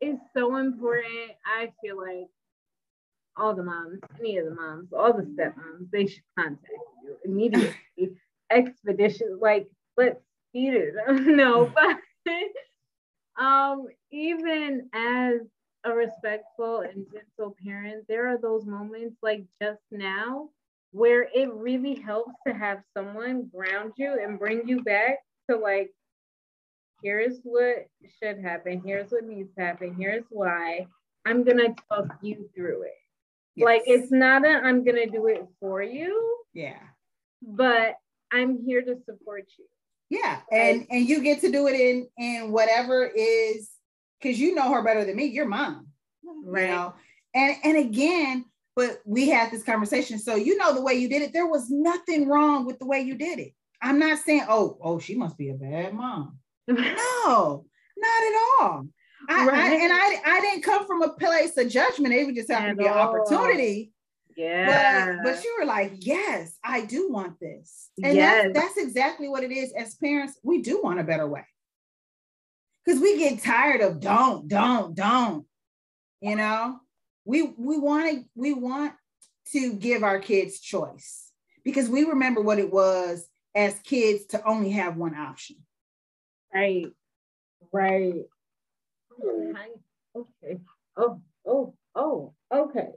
it's 0.00 0.20
so 0.36 0.56
important. 0.56 1.32
I 1.44 1.72
feel 1.82 1.98
like 1.98 2.28
all 3.36 3.54
the 3.54 3.62
moms, 3.62 4.00
any 4.18 4.38
of 4.38 4.46
the 4.46 4.54
moms, 4.54 4.92
all 4.92 5.12
the 5.12 5.22
stepmoms, 5.22 5.90
they 5.92 6.06
should 6.06 6.22
contact 6.38 6.66
you 7.04 7.16
immediately. 7.24 7.76
Expedition, 8.50 9.38
like 9.40 9.68
let's 9.96 10.18
eat 10.54 10.74
it. 10.74 10.94
no, 11.08 11.70
but 11.72 11.96
um, 13.40 13.86
even 14.12 14.88
as 14.92 15.40
a 15.84 15.92
respectful 15.92 16.80
and 16.80 17.06
gentle 17.12 17.56
parent, 17.64 18.04
there 18.08 18.28
are 18.28 18.38
those 18.38 18.66
moments 18.66 19.16
like 19.22 19.44
just 19.60 19.80
now 19.90 20.50
where 20.92 21.28
it 21.34 21.52
really 21.54 21.94
helps 21.94 22.34
to 22.46 22.52
have 22.52 22.82
someone 22.96 23.48
ground 23.54 23.92
you 23.96 24.18
and 24.22 24.38
bring 24.38 24.66
you 24.66 24.82
back 24.82 25.18
to 25.48 25.56
like 25.56 25.90
here's 27.02 27.38
what 27.44 27.86
should 28.20 28.38
happen 28.40 28.82
here's 28.84 29.10
what 29.10 29.24
needs 29.24 29.48
to 29.56 29.64
happen 29.64 29.94
here's 29.98 30.24
why 30.30 30.86
i'm 31.24 31.44
gonna 31.44 31.74
talk 31.88 32.06
you 32.22 32.48
through 32.54 32.82
it. 32.82 33.64
Like 33.64 33.82
it's 33.86 34.10
not 34.10 34.44
a 34.44 34.60
i'm 34.64 34.84
gonna 34.84 35.06
do 35.06 35.26
it 35.28 35.46
for 35.60 35.82
you 35.82 36.38
yeah. 36.54 36.78
but 37.42 37.96
i'm 38.32 38.62
here 38.64 38.82
to 38.82 38.96
support 39.04 39.44
you 39.58 39.64
yeah 40.10 40.40
and 40.52 40.86
and 40.90 41.08
you 41.08 41.22
get 41.22 41.40
to 41.40 41.50
do 41.50 41.66
it 41.68 41.74
in 41.74 42.06
in 42.18 42.50
whatever 42.52 43.06
is 43.06 43.70
because 44.20 44.38
you 44.38 44.54
know 44.54 44.72
her 44.72 44.82
better 44.82 45.04
than 45.04 45.16
me 45.16 45.24
your 45.26 45.46
mom 45.46 45.86
Right. 46.44 46.64
you 46.64 46.68
know 46.68 46.94
and 47.34 47.56
and 47.64 47.76
again 47.78 48.44
but 48.76 49.00
we 49.04 49.28
had 49.28 49.50
this 49.50 49.62
conversation 49.62 50.18
so 50.18 50.34
you 50.34 50.56
know 50.56 50.74
the 50.74 50.82
way 50.82 50.94
you 50.94 51.08
did 51.08 51.22
it 51.22 51.32
there 51.32 51.46
was 51.46 51.70
nothing 51.70 52.28
wrong 52.28 52.66
with 52.66 52.78
the 52.78 52.86
way 52.86 53.00
you 53.00 53.14
did 53.14 53.38
it 53.38 53.52
i'm 53.82 53.98
not 53.98 54.18
saying 54.18 54.44
oh 54.48 54.78
oh 54.82 54.98
she 54.98 55.14
must 55.16 55.38
be 55.38 55.50
a 55.50 55.54
bad 55.54 55.94
mom 55.94 56.38
no 56.68 57.64
not 57.96 58.22
at 58.22 58.34
all 58.60 58.86
I, 59.28 59.46
I 59.48 59.74
and 59.74 59.92
I 59.92 60.36
I 60.36 60.40
didn't 60.40 60.62
come 60.62 60.86
from 60.86 61.02
a 61.02 61.10
place 61.10 61.54
of 61.58 61.68
judgment. 61.68 62.14
It 62.14 62.24
would 62.24 62.34
just 62.34 62.50
happen 62.50 62.70
to 62.70 62.74
be 62.74 62.86
an 62.86 62.94
opportunity. 62.94 63.92
Yeah 64.36 65.16
But 65.22 65.24
but 65.24 65.44
you 65.44 65.56
were 65.58 65.66
like, 65.66 65.92
yes, 65.98 66.56
I 66.64 66.84
do 66.84 67.10
want 67.10 67.38
this. 67.40 67.90
And 68.02 68.16
Yes. 68.16 68.50
that's 68.54 68.76
that's 68.76 68.86
exactly 68.86 69.28
what 69.28 69.42
it 69.44 69.52
is. 69.52 69.72
As 69.72 69.94
parents, 69.96 70.38
we 70.42 70.62
do 70.62 70.80
want 70.82 71.00
a 71.00 71.04
better 71.04 71.26
way. 71.26 71.44
because 72.84 73.00
we 73.00 73.18
get 73.18 73.42
tired 73.42 73.80
of 73.82 74.00
don't, 74.00 74.48
don't, 74.48 74.94
don't. 74.94 75.46
You 76.20 76.36
know, 76.36 76.80
we 77.24 77.42
we 77.42 77.78
want 77.78 78.10
to 78.10 78.24
we 78.34 78.52
want 78.52 78.92
to 79.52 79.74
give 79.74 80.02
our 80.02 80.18
kids 80.18 80.60
choice 80.60 81.30
because 81.64 81.88
we 81.88 82.04
remember 82.04 82.40
what 82.40 82.58
it 82.58 82.72
was 82.72 83.26
as 83.54 83.78
kids 83.80 84.26
to 84.26 84.44
only 84.46 84.70
have 84.70 84.96
one 84.96 85.14
option. 85.14 85.56
Right. 86.54 86.86
Right. 87.72 88.24
Okay. 90.16 90.60
Oh, 90.96 91.20
oh, 91.46 91.74
oh, 91.94 92.34
okay. 92.52 92.88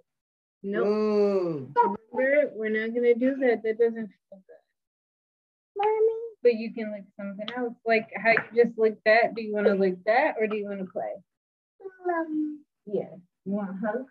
No. 0.63 1.67
Nope. 1.75 1.97
Remember, 2.11 2.51
we're 2.55 2.69
not 2.69 2.95
gonna 2.95 3.15
do 3.15 3.35
that. 3.41 3.61
That 3.63 3.77
doesn't 3.77 4.07
feel 4.07 4.07
good. 4.31 4.63
Mommy. 5.75 6.19
But 6.41 6.55
you 6.55 6.73
can 6.73 6.91
lick 6.91 7.03
something 7.17 7.47
else. 7.55 7.73
Like 7.85 8.09
how 8.15 8.31
you 8.31 8.63
just 8.63 8.77
lick 8.77 8.97
that. 9.05 9.35
Do 9.35 9.41
you 9.41 9.53
want 9.53 9.67
to 9.67 9.75
lick 9.75 10.03
that 10.05 10.35
or 10.39 10.47
do 10.47 10.55
you 10.55 10.65
want 10.65 10.79
to 10.79 10.85
play? 10.85 11.13
Um, 12.05 12.63
yeah. 12.85 13.09
You 13.45 13.51
want 13.51 13.71
a 13.71 13.87
hug? 13.87 14.05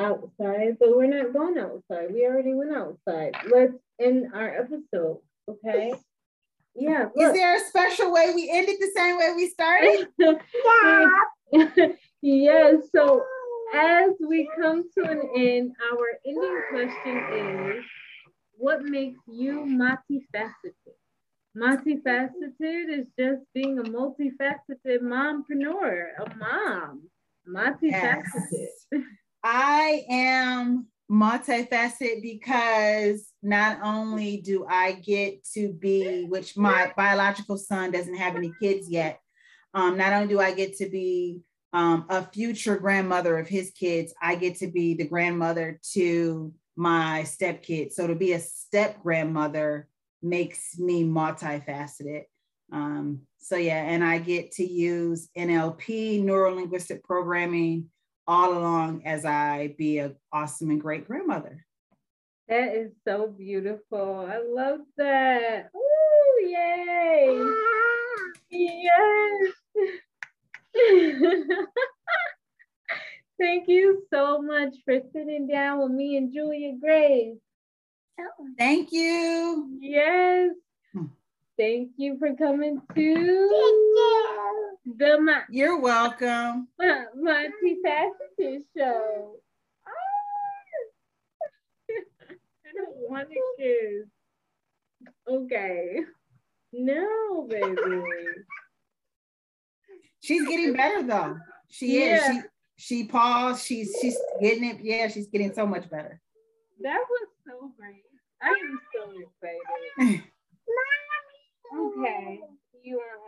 Outside, 0.00 0.76
but 0.78 0.96
we're 0.96 1.08
not 1.08 1.32
going 1.32 1.58
outside. 1.58 2.14
We 2.14 2.24
already 2.24 2.54
went 2.54 2.70
outside. 2.72 3.34
Let's 3.52 3.72
end 4.00 4.28
our 4.32 4.48
episode, 4.48 5.18
okay? 5.50 5.92
Yeah. 6.76 7.08
Look. 7.16 7.26
Is 7.26 7.32
there 7.32 7.56
a 7.56 7.60
special 7.66 8.12
way 8.12 8.32
we 8.32 8.48
ended 8.48 8.76
the 8.78 8.92
same 8.94 9.18
way 9.18 9.32
we 9.34 9.48
started? 9.48 10.06
yeah. 11.52 11.88
yes. 12.22 12.76
So 12.94 13.24
as 13.74 14.10
we 14.26 14.48
come 14.58 14.84
to 14.96 15.04
an 15.04 15.22
end, 15.36 15.72
our 15.92 16.06
ending 16.26 16.62
question 16.70 17.76
is 17.76 17.84
what 18.52 18.82
makes 18.84 19.18
you 19.28 19.64
multifaceted? 19.66 20.72
Multifaceted 21.56 22.98
is 22.98 23.06
just 23.18 23.42
being 23.54 23.78
a 23.78 23.82
multifaceted 23.82 25.00
mompreneur, 25.02 26.06
a 26.18 26.36
mom. 26.36 27.02
Multifaceted. 27.48 28.22
Yes. 28.52 29.02
I 29.42 30.04
am 30.10 30.86
multifaceted 31.10 32.22
because 32.22 33.32
not 33.42 33.78
only 33.82 34.38
do 34.38 34.66
I 34.68 34.92
get 34.92 35.44
to 35.54 35.72
be, 35.72 36.24
which 36.24 36.56
my 36.56 36.92
biological 36.96 37.56
son 37.56 37.90
doesn't 37.90 38.16
have 38.16 38.36
any 38.36 38.52
kids 38.60 38.90
yet, 38.90 39.20
um, 39.74 39.96
not 39.96 40.12
only 40.12 40.28
do 40.28 40.40
I 40.40 40.52
get 40.52 40.76
to 40.78 40.88
be 40.88 41.40
um, 41.72 42.06
a 42.08 42.24
future 42.24 42.76
grandmother 42.76 43.38
of 43.38 43.48
his 43.48 43.70
kids, 43.70 44.14
I 44.20 44.36
get 44.36 44.56
to 44.56 44.68
be 44.68 44.94
the 44.94 45.06
grandmother 45.06 45.80
to 45.92 46.52
my 46.76 47.24
stepkids. 47.24 47.92
So 47.92 48.06
to 48.06 48.14
be 48.14 48.32
a 48.32 48.40
step 48.40 49.02
grandmother 49.02 49.88
makes 50.22 50.78
me 50.78 51.04
multifaceted. 51.04 52.24
Um, 52.72 53.22
so 53.38 53.56
yeah, 53.56 53.82
and 53.82 54.04
I 54.04 54.18
get 54.18 54.52
to 54.52 54.64
use 54.66 55.28
NLP, 55.36 56.22
neuro 56.22 56.54
linguistic 56.54 57.02
programming, 57.04 57.90
all 58.26 58.56
along 58.56 59.06
as 59.06 59.24
I 59.24 59.74
be 59.78 59.98
an 59.98 60.16
awesome 60.32 60.70
and 60.70 60.80
great 60.80 61.06
grandmother. 61.06 61.64
That 62.48 62.74
is 62.74 62.92
so 63.06 63.28
beautiful. 63.28 64.26
I 64.28 64.38
love 64.38 64.80
that. 64.96 65.70
Ooh, 65.76 66.46
yay. 66.46 67.42
Yes. 68.50 69.52
Thank 73.38 73.68
you 73.68 74.02
so 74.12 74.42
much 74.42 74.74
for 74.84 74.98
sitting 75.12 75.46
down 75.46 75.80
with 75.80 75.92
me 75.92 76.16
and 76.16 76.32
Julia 76.32 76.72
Grace. 76.80 77.36
Thank 78.58 78.90
you. 78.92 79.78
Yes. 79.80 80.50
Hmm. 80.92 81.04
Thank 81.56 81.90
you 81.96 82.18
for 82.18 82.34
coming 82.34 82.80
to 82.94 84.34
the 84.96 85.20
Ma- 85.20 85.42
You're 85.50 85.80
welcome. 85.80 86.68
My 86.78 87.04
multifaceted 87.16 88.62
show. 88.76 89.36
Oh. 89.86 89.92
I 92.66 92.72
don't 92.74 92.96
want 93.08 93.28
to 93.30 93.40
kiss. 93.58 94.06
Okay. 95.28 96.00
No, 96.72 97.46
baby. 97.48 98.02
She's 100.20 100.46
getting 100.46 100.72
better 100.74 101.02
though. 101.02 101.36
She 101.70 102.00
yeah. 102.00 102.16
is. 102.16 102.36
She 102.36 102.42
she 103.00 103.04
paused. 103.06 103.64
She's 103.64 103.94
she's 104.00 104.16
getting 104.40 104.64
it. 104.64 104.78
Yeah, 104.82 105.08
she's 105.08 105.28
getting 105.28 105.52
so 105.52 105.66
much 105.66 105.90
better. 105.90 106.20
That 106.82 107.00
was 107.08 107.28
so 107.46 107.72
great. 107.78 108.04
I 108.40 108.48
am 108.48 108.80
so 108.94 109.10
excited. 109.10 109.60
Mommy. 109.98 110.24
Okay. 111.70 112.40
You 112.82 112.98
are 112.98 113.18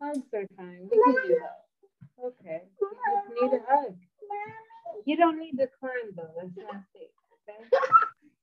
hugs 0.00 0.26
are 0.34 0.46
fine. 0.56 0.88
We 0.90 1.02
can 1.02 1.14
do 1.26 1.40
that. 1.40 2.24
Okay. 2.24 2.62
You 2.80 2.90
just 2.90 3.42
need 3.42 3.58
a 3.58 3.62
hug. 3.68 3.96
You 5.04 5.16
don't 5.16 5.38
need 5.38 5.56
to 5.58 5.68
climb 5.80 5.92
though. 6.16 6.30
That's 6.36 6.56
not 6.56 6.82
safe. 6.94 7.10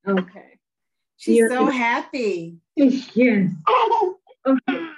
Okay. 0.08 0.22
Okay. 0.22 0.60
She's 1.18 1.38
You're 1.38 1.50
so 1.50 1.66
happy. 1.68 2.58
Yes. 2.76 3.50
Okay. 4.46 4.91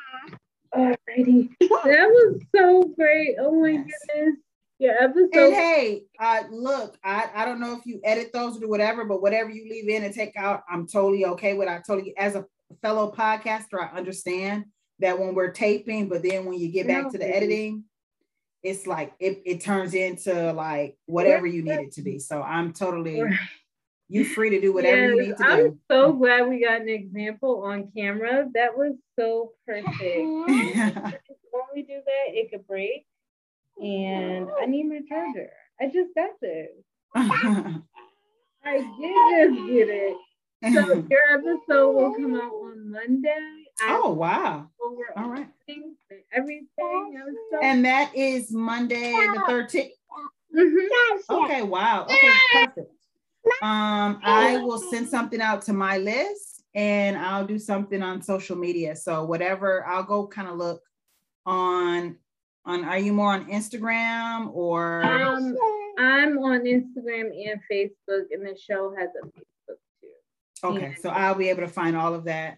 Alrighty. 0.76 1.49
That 1.59 2.09
was 2.09 2.41
so 2.55 2.84
great. 2.97 3.36
Oh 3.39 3.61
my 3.61 3.69
yes. 3.69 3.88
goodness. 4.07 4.36
Yeah, 4.80 4.95
episode. 4.99 5.30
And 5.34 5.53
hey, 5.53 6.03
uh, 6.19 6.43
look, 6.51 6.97
I, 7.03 7.30
I 7.34 7.45
don't 7.45 7.61
know 7.61 7.78
if 7.78 7.86
you 7.86 8.01
edit 8.03 8.34
those 8.34 8.57
or 8.57 8.61
do 8.61 8.69
whatever, 8.69 9.05
but 9.05 9.21
whatever 9.21 9.49
you 9.49 9.69
leave 9.69 9.88
in 9.88 10.03
and 10.03 10.13
take 10.13 10.36
out, 10.36 10.63
I'm 10.69 10.88
totally 10.88 11.26
okay 11.26 11.53
with. 11.53 11.69
I 11.69 11.82
totally, 11.86 12.13
as 12.17 12.36
a 12.36 12.45
fellow 12.82 13.13
podcaster, 13.15 13.80
I 13.80 13.95
understand 13.95 14.65
that 14.99 15.19
when 15.19 15.36
we're 15.36 15.51
taping, 15.51 16.09
but 16.09 16.24
then 16.24 16.45
when 16.45 16.59
you 16.59 16.69
get 16.69 16.88
back 16.88 17.03
no, 17.03 17.11
to 17.11 17.17
the 17.17 17.26
baby. 17.26 17.34
editing, 17.34 17.84
it's 18.63 18.88
like 18.88 19.13
it, 19.19 19.41
it 19.45 19.61
turns 19.61 19.93
into 19.93 20.53
like 20.53 20.97
whatever 21.05 21.45
you 21.45 21.61
need 21.61 21.80
it 21.80 21.91
to 21.93 22.01
be. 22.01 22.19
So 22.19 22.41
I'm 22.41 22.74
totally 22.74 23.21
you 24.10 24.26
free 24.26 24.49
to 24.51 24.62
do 24.62 24.74
whatever 24.74 25.14
yes, 25.14 25.16
you 25.16 25.22
need 25.22 25.38
to 25.38 25.43
I'm 25.43 25.58
do. 25.58 25.66
I'm 25.66 25.80
so 25.89 26.14
glad 26.14 26.47
we 26.47 26.64
got 26.64 26.82
an 26.82 26.89
example 26.89 27.64
on 27.64 27.91
camera. 27.95 28.47
That 28.54 28.78
was 28.78 28.93
so 29.18 29.54
perfect. 29.66 29.97
when 29.99 31.64
we 31.74 31.84
do 31.84 32.01
that, 32.06 32.34
it 32.34 32.51
could 32.51 32.68
break. 32.68 33.06
And 33.82 34.49
I 34.62 34.66
need 34.66 34.84
my 34.84 34.99
charger. 35.08 35.49
I 35.80 35.86
just 35.86 36.14
got 36.16 36.30
this. 36.41 36.70
I 37.16 38.78
did 38.99 39.56
just 39.56 39.68
get 39.68 39.89
it. 39.89 40.18
So 40.74 41.06
your 41.10 41.22
episode 41.34 41.91
will 41.91 42.14
come 42.14 42.36
out 42.36 42.54
on 42.54 42.91
Monday. 42.91 43.66
Oh 43.82 44.12
wow! 44.12 44.70
All 45.18 45.30
right. 45.30 45.47
Everything. 46.32 46.68
So 47.51 47.60
and 47.62 47.84
that 47.86 48.16
is 48.16 48.51
Monday 48.51 49.12
the 49.12 49.43
13th. 49.47 49.89
Mm-hmm. 50.56 51.34
Okay. 51.36 51.64
Wow. 51.64 52.04
Okay. 52.04 52.32
Perfect. 52.54 52.91
Um, 53.62 54.20
I 54.24 54.58
will 54.64 54.80
send 54.80 55.08
something 55.08 55.41
out 55.41 55.62
to 55.64 55.74
my 55.74 55.98
list 55.98 56.64
and 56.76 57.18
I'll 57.18 57.46
do 57.46 57.60
something 57.60 58.02
on 58.02 58.22
social 58.22 58.56
media. 58.56 58.96
So 58.96 59.26
whatever, 59.26 59.86
I'll 59.86 60.04
go 60.04 60.28
kind 60.28 60.48
of 60.48 60.58
look 60.58 60.82
on 61.46 62.18
on 62.66 62.86
are 62.86 62.98
you 62.98 63.12
more 63.12 63.34
on 63.34 63.46
Instagram 63.50 64.50
or 64.54 65.04
um 65.04 65.58
I'm 66.00 66.38
on 66.39 66.62
Instagram 66.62 67.30
and 67.32 67.60
Facebook 67.72 68.26
and 68.32 68.46
the 68.46 68.58
show 68.58 68.96
has 68.98 69.10
a 69.22 69.26
Facebook 69.28 69.78
too. 70.02 70.08
Okay, 70.64 70.96
so 71.02 71.10
I'll 71.10 71.36
be 71.36 71.50
able 71.50 71.62
to 71.62 71.68
find 71.68 71.96
all 71.96 72.14
of 72.16 72.24
that. 72.26 72.58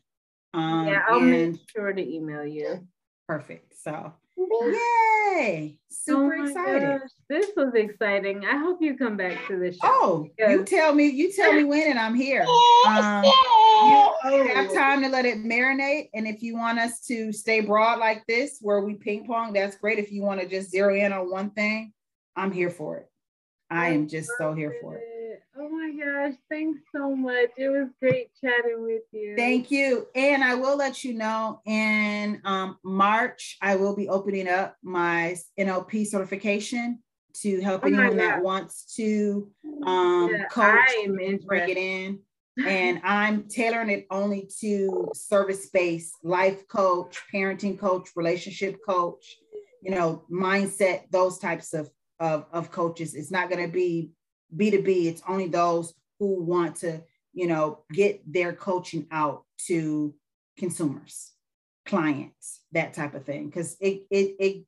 Um, 0.53 0.87
yeah, 0.87 1.01
I'll 1.09 1.19
make 1.19 1.57
sure 1.75 1.91
to 1.91 2.15
email 2.15 2.45
you. 2.45 2.87
Perfect. 3.27 3.73
So 3.81 4.13
Yay! 4.37 5.77
Super 5.89 6.35
oh 6.35 6.43
excited. 6.43 6.99
Gosh, 7.01 7.09
this 7.29 7.51
was 7.55 7.73
exciting. 7.73 8.45
I 8.45 8.57
hope 8.57 8.81
you 8.81 8.97
come 8.97 9.17
back 9.17 9.47
to 9.47 9.57
the 9.57 9.71
show. 9.71 9.79
Oh, 9.83 10.29
you 10.37 10.63
tell 10.63 10.93
me, 10.93 11.07
you 11.07 11.31
tell 11.33 11.53
me 11.53 11.63
when 11.63 11.89
and 11.89 11.99
I'm 11.99 12.15
here. 12.15 12.45
Um, 12.87 13.23
you 13.23 14.47
have 14.53 14.73
time 14.73 15.01
to 15.01 15.09
let 15.09 15.25
it 15.25 15.39
marinate. 15.39 16.09
And 16.13 16.27
if 16.27 16.43
you 16.43 16.55
want 16.55 16.79
us 16.79 17.01
to 17.07 17.31
stay 17.31 17.61
broad 17.61 17.99
like 17.99 18.23
this, 18.27 18.59
where 18.61 18.81
we 18.81 18.95
ping 18.95 19.25
pong, 19.25 19.53
that's 19.53 19.77
great. 19.77 19.99
If 19.99 20.11
you 20.11 20.21
want 20.21 20.41
to 20.41 20.47
just 20.47 20.69
zero 20.69 20.95
in 20.95 21.11
on 21.13 21.31
one 21.31 21.49
thing, 21.51 21.93
I'm 22.35 22.51
here 22.51 22.69
for 22.69 22.97
it. 22.97 23.09
I 23.69 23.89
am 23.89 24.07
just 24.07 24.29
so 24.37 24.53
here 24.53 24.75
for 24.81 24.97
it. 24.97 25.14
Oh 25.57 25.69
my 25.69 25.91
gosh, 25.91 26.35
thanks 26.49 26.79
so 26.95 27.15
much. 27.15 27.49
It 27.57 27.69
was 27.69 27.89
great 27.99 28.29
chatting 28.41 28.83
with 28.83 29.03
you. 29.11 29.35
Thank 29.37 29.71
you. 29.71 30.07
And 30.15 30.43
I 30.43 30.55
will 30.55 30.77
let 30.77 31.03
you 31.03 31.13
know 31.13 31.61
in 31.65 32.41
um, 32.45 32.77
March, 32.83 33.57
I 33.61 33.75
will 33.75 33.95
be 33.95 34.09
opening 34.09 34.47
up 34.47 34.75
my 34.83 35.35
NLP 35.59 36.07
certification 36.07 36.99
to 37.41 37.61
help 37.61 37.83
oh 37.83 37.87
anyone 37.87 38.17
that 38.17 38.41
wants 38.41 38.95
to 38.95 39.49
um, 39.85 40.29
yeah, 40.31 40.45
coach, 40.45 41.45
bring 41.45 41.69
it 41.69 41.77
in. 41.77 42.19
and 42.65 43.01
I'm 43.03 43.49
tailoring 43.49 43.89
it 43.89 44.07
only 44.09 44.49
to 44.61 45.11
service 45.13 45.69
based 45.69 46.13
life 46.23 46.67
coach, 46.67 47.21
parenting 47.33 47.77
coach, 47.77 48.09
relationship 48.15 48.77
coach, 48.87 49.37
you 49.81 49.91
know, 49.91 50.23
mindset, 50.31 51.03
those 51.11 51.37
types 51.37 51.73
of, 51.73 51.89
of, 52.19 52.45
of 52.53 52.71
coaches. 52.71 53.13
It's 53.13 53.31
not 53.31 53.49
going 53.49 53.65
to 53.65 53.71
be 53.71 54.11
B2B, 54.55 55.05
it's 55.05 55.21
only 55.27 55.47
those 55.47 55.93
who 56.19 56.43
want 56.43 56.77
to, 56.77 57.01
you 57.33 57.47
know, 57.47 57.79
get 57.91 58.21
their 58.31 58.53
coaching 58.53 59.07
out 59.11 59.43
to 59.67 60.13
consumers. 60.57 61.31
clients, 61.85 62.61
that 62.71 62.93
type 62.93 63.13
of 63.13 63.25
thing. 63.25 63.45
Because 63.47 63.77
it, 63.79 64.03
it, 64.09 64.35
it, 64.39 64.65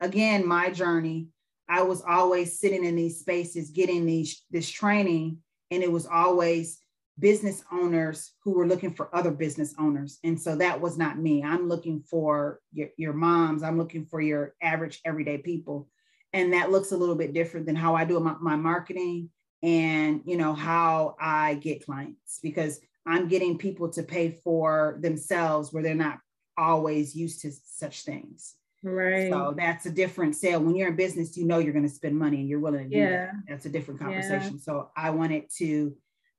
again, 0.00 0.46
my 0.46 0.70
journey, 0.70 1.28
I 1.68 1.82
was 1.82 2.02
always 2.02 2.58
sitting 2.58 2.84
in 2.84 2.96
these 2.96 3.20
spaces, 3.20 3.70
getting 3.70 4.06
these 4.06 4.42
this 4.50 4.70
training, 4.70 5.38
and 5.70 5.82
it 5.82 5.90
was 5.90 6.06
always 6.06 6.78
business 7.18 7.64
owners 7.72 8.32
who 8.44 8.52
were 8.52 8.66
looking 8.66 8.92
for 8.94 9.14
other 9.14 9.30
business 9.30 9.74
owners. 9.78 10.18
And 10.22 10.40
so 10.40 10.56
that 10.56 10.80
was 10.80 10.98
not 10.98 11.18
me. 11.18 11.42
I'm 11.42 11.68
looking 11.68 12.02
for 12.02 12.60
your, 12.72 12.88
your 12.96 13.14
moms, 13.14 13.62
I'm 13.62 13.78
looking 13.78 14.06
for 14.06 14.20
your 14.20 14.54
average 14.62 15.00
everyday 15.04 15.38
people. 15.38 15.88
And 16.32 16.52
that 16.52 16.70
looks 16.70 16.92
a 16.92 16.96
little 16.96 17.14
bit 17.14 17.32
different 17.32 17.66
than 17.66 17.76
how 17.76 17.94
I 17.94 18.04
do 18.04 18.20
my, 18.20 18.34
my 18.40 18.56
marketing 18.56 19.30
and 19.62 20.20
you 20.26 20.36
know 20.36 20.52
how 20.52 21.16
I 21.18 21.54
get 21.54 21.84
clients 21.84 22.40
because 22.42 22.78
I'm 23.06 23.28
getting 23.28 23.56
people 23.56 23.88
to 23.90 24.02
pay 24.02 24.32
for 24.44 24.98
themselves 25.00 25.72
where 25.72 25.82
they're 25.82 25.94
not 25.94 26.18
always 26.58 27.14
used 27.14 27.40
to 27.42 27.52
such 27.64 28.02
things. 28.02 28.54
Right. 28.82 29.30
So 29.30 29.54
that's 29.56 29.86
a 29.86 29.90
different 29.90 30.36
sale. 30.36 30.60
When 30.60 30.76
you're 30.76 30.88
in 30.88 30.96
business, 30.96 31.36
you 31.36 31.46
know 31.46 31.58
you're 31.58 31.72
going 31.72 31.88
to 31.88 31.94
spend 31.94 32.16
money 32.16 32.40
and 32.40 32.48
you're 32.48 32.60
willing 32.60 32.84
to 32.84 32.88
do 32.88 32.96
Yeah. 32.96 33.26
that. 33.26 33.32
That's 33.48 33.66
a 33.66 33.70
different 33.70 34.00
conversation. 34.00 34.54
Yeah. 34.54 34.62
So 34.62 34.90
I 34.96 35.10
wanted 35.10 35.44
to 35.58 35.96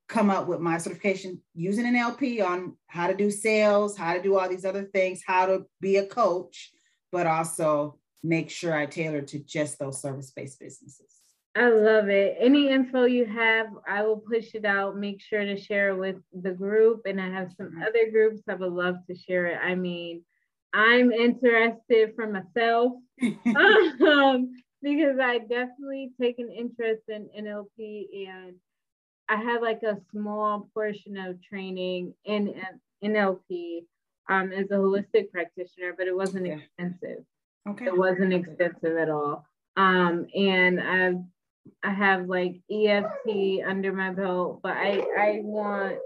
come 0.07 0.29
up 0.29 0.47
with 0.47 0.59
my 0.59 0.77
certification 0.77 1.41
using 1.53 1.85
NLP 1.85 2.45
on 2.45 2.77
how 2.87 3.07
to 3.07 3.15
do 3.15 3.29
sales, 3.29 3.97
how 3.97 4.13
to 4.13 4.21
do 4.21 4.37
all 4.37 4.47
these 4.47 4.65
other 4.65 4.83
things, 4.83 5.21
how 5.25 5.45
to 5.47 5.65
be 5.81 5.97
a 5.97 6.05
coach, 6.05 6.71
but 7.11 7.27
also 7.27 7.99
make 8.23 8.49
sure 8.49 8.75
I 8.75 8.85
tailor 8.85 9.21
to 9.21 9.39
just 9.39 9.79
those 9.79 10.01
service-based 10.01 10.59
businesses. 10.59 11.21
I 11.55 11.69
love 11.69 12.07
it. 12.09 12.37
Any 12.39 12.69
info 12.69 13.05
you 13.05 13.25
have, 13.25 13.67
I 13.87 14.03
will 14.03 14.17
push 14.17 14.53
it 14.53 14.63
out. 14.63 14.95
Make 14.95 15.21
sure 15.21 15.43
to 15.43 15.57
share 15.57 15.89
it 15.89 15.97
with 15.97 16.17
the 16.31 16.51
group. 16.51 17.01
And 17.05 17.19
I 17.19 17.29
have 17.29 17.51
some 17.53 17.71
Mhm. 17.71 17.87
other 17.87 18.11
groups 18.11 18.43
I 18.47 18.53
would 18.53 18.73
love 18.73 18.97
to 19.07 19.15
share 19.15 19.47
it. 19.47 19.57
I 19.61 19.73
mean, 19.73 20.23
I'm 20.73 21.11
interested 21.11 22.13
for 22.15 22.27
myself 22.27 22.93
um, 23.55 24.53
because 24.83 25.17
I 25.19 25.39
definitely 25.39 26.11
take 26.21 26.37
an 26.37 26.51
interest 26.51 27.03
in 27.09 27.27
NLP 27.35 28.27
and 28.27 28.55
I 29.29 29.37
have 29.37 29.61
like 29.63 29.81
a 29.81 29.99
small 30.11 30.69
portion 30.73 31.17
of 31.17 31.41
training 31.41 32.13
in, 32.23 32.49
in 33.01 33.13
NLP 33.13 33.85
um, 34.29 34.51
as 34.51 34.69
a 34.69 34.75
holistic 34.75 35.31
practitioner, 35.31 35.93
but 35.97 36.07
it 36.07 36.15
wasn't 36.15 36.45
Yeah. 36.45 36.57
expensive 36.57 37.25
okay. 37.69 37.85
it 37.85 37.97
wasn't 37.97 38.33
expensive 38.33 38.97
at 38.97 39.09
all. 39.09 39.45
Um, 39.75 40.27
and 40.35 40.81
I've 40.81 41.21
I 41.83 41.91
have 41.91 42.27
like 42.27 42.61
EFT 42.71 43.61
under 43.67 43.91
my 43.93 44.11
belt, 44.11 44.61
but 44.63 44.73
I 44.77 45.03
I 45.17 45.39
want 45.43 45.97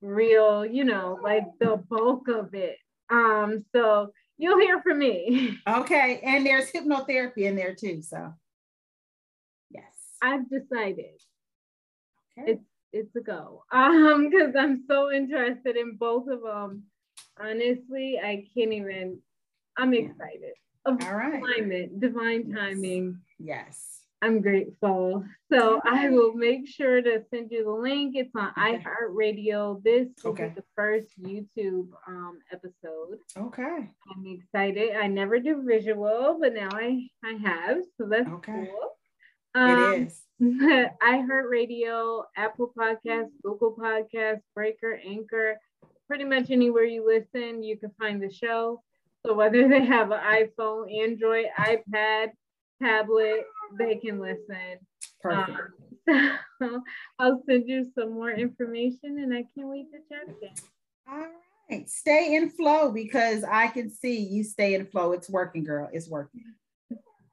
real, 0.00 0.64
you 0.64 0.84
know, 0.84 1.18
like 1.22 1.44
the 1.60 1.82
bulk 1.88 2.28
of 2.28 2.54
it. 2.54 2.76
Um, 3.10 3.64
so 3.74 4.12
you'll 4.38 4.58
hear 4.58 4.82
from 4.82 4.98
me. 4.98 5.58
Okay. 5.68 6.20
And 6.22 6.46
there's 6.46 6.70
hypnotherapy 6.70 7.38
in 7.38 7.56
there 7.56 7.74
too. 7.74 8.02
So 8.02 8.32
yes. 9.70 9.92
I've 10.22 10.48
decided 10.48 11.20
Okay. 12.38 12.52
it's 12.52 12.64
it's 12.92 13.16
a 13.16 13.20
go. 13.20 13.64
Um, 13.72 14.30
because 14.30 14.54
I'm 14.58 14.84
so 14.88 15.12
interested 15.12 15.76
in 15.76 15.96
both 15.96 16.28
of 16.28 16.42
them. 16.42 16.84
Honestly, 17.38 18.18
I 18.22 18.46
can't 18.54 18.72
even. 18.72 19.18
I'm 19.76 19.92
excited. 19.92 20.54
Of 20.86 21.02
All 21.02 21.14
right. 21.14 21.42
alignment, 21.42 21.98
divine 22.00 22.44
Yes. 22.48 22.56
timing. 22.56 23.20
Yes. 23.40 23.92
I'm 24.22 24.40
grateful. 24.40 25.24
So 25.52 25.80
I 25.84 26.08
will 26.08 26.32
make 26.32 26.66
sure 26.66 27.02
to 27.02 27.22
send 27.30 27.50
you 27.50 27.64
the 27.64 27.70
link. 27.72 28.16
It's 28.16 28.30
on 28.34 28.50
Okay. 28.56 28.78
iHeartRadio. 28.82 29.82
This 29.82 30.08
will 30.24 30.30
Okay. 30.30 30.48
be 30.48 30.54
the 30.54 30.64
first 30.74 31.20
YouTube 31.20 31.88
um, 32.06 32.38
episode. 32.52 33.18
Okay. 33.36 33.90
I'm 34.10 34.26
excited. 34.26 34.92
I 34.96 35.06
never 35.08 35.38
do 35.40 35.62
visual, 35.62 36.38
but 36.40 36.54
now 36.54 36.68
I, 36.72 37.08
I 37.24 37.32
have. 37.34 37.78
So 37.98 38.06
that's 38.06 38.28
Okay. 38.28 38.68
cool. 38.70 38.96
It 39.56 39.58
Um, 39.58 40.02
is. 40.06 40.22
iHeartRadio, 41.02 42.24
Apple 42.36 42.72
Podcasts, 42.78 43.32
Google 43.42 43.74
Podcasts, 43.76 44.42
Breaker, 44.54 45.00
Anchor, 45.04 45.58
pretty 46.06 46.24
much 46.24 46.50
anywhere 46.50 46.84
you 46.84 47.04
listen, 47.04 47.62
you 47.62 47.76
can 47.76 47.90
find 47.98 48.22
the 48.22 48.30
show. 48.30 48.82
So 49.26 49.34
whether 49.34 49.68
they 49.68 49.84
have 49.84 50.12
an 50.12 50.20
iPhone, 50.20 50.86
Android, 51.02 51.46
iPad, 51.58 52.28
tablet, 52.80 53.44
they 53.76 53.96
can 53.96 54.20
listen. 54.20 54.78
Perfect. 55.20 55.58
Um, 56.08 56.38
so 56.62 56.80
I'll 57.18 57.42
send 57.48 57.68
you 57.68 57.90
some 57.98 58.12
more 58.12 58.30
information 58.30 59.18
and 59.18 59.34
I 59.34 59.44
can't 59.56 59.68
wait 59.68 59.86
to 59.90 59.98
chat 60.08 60.28
again. 60.28 60.54
All 61.10 61.26
right. 61.68 61.90
Stay 61.90 62.36
in 62.36 62.50
flow 62.50 62.92
because 62.92 63.42
I 63.42 63.66
can 63.66 63.90
see 63.90 64.20
you 64.20 64.44
stay 64.44 64.74
in 64.74 64.86
flow. 64.86 65.10
It's 65.10 65.28
working, 65.28 65.64
girl. 65.64 65.88
It's 65.92 66.08
working. 66.08 66.44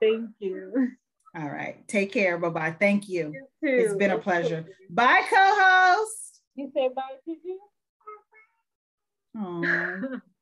Thank 0.02 0.32
you. 0.40 0.90
All 1.36 1.50
right. 1.50 1.88
Take 1.88 2.12
care. 2.12 2.40
Bye 2.40 2.50
bye. 2.50 2.76
Thank 2.80 3.08
you. 3.08 3.34
You 3.62 3.70
It's 3.70 3.94
too. 3.94 4.00
been 4.00 4.12
a 4.12 4.18
pleasure. 4.18 4.66
Bye, 4.90 5.22
co 5.30 5.36
host. 5.38 6.42
You 6.56 6.72
say 6.74 6.90
bye 6.96 7.04
to 7.26 7.36
you? 9.36 10.22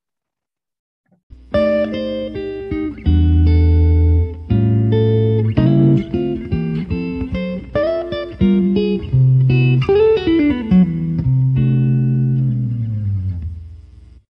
thank 1.90 2.36
you 2.36 2.61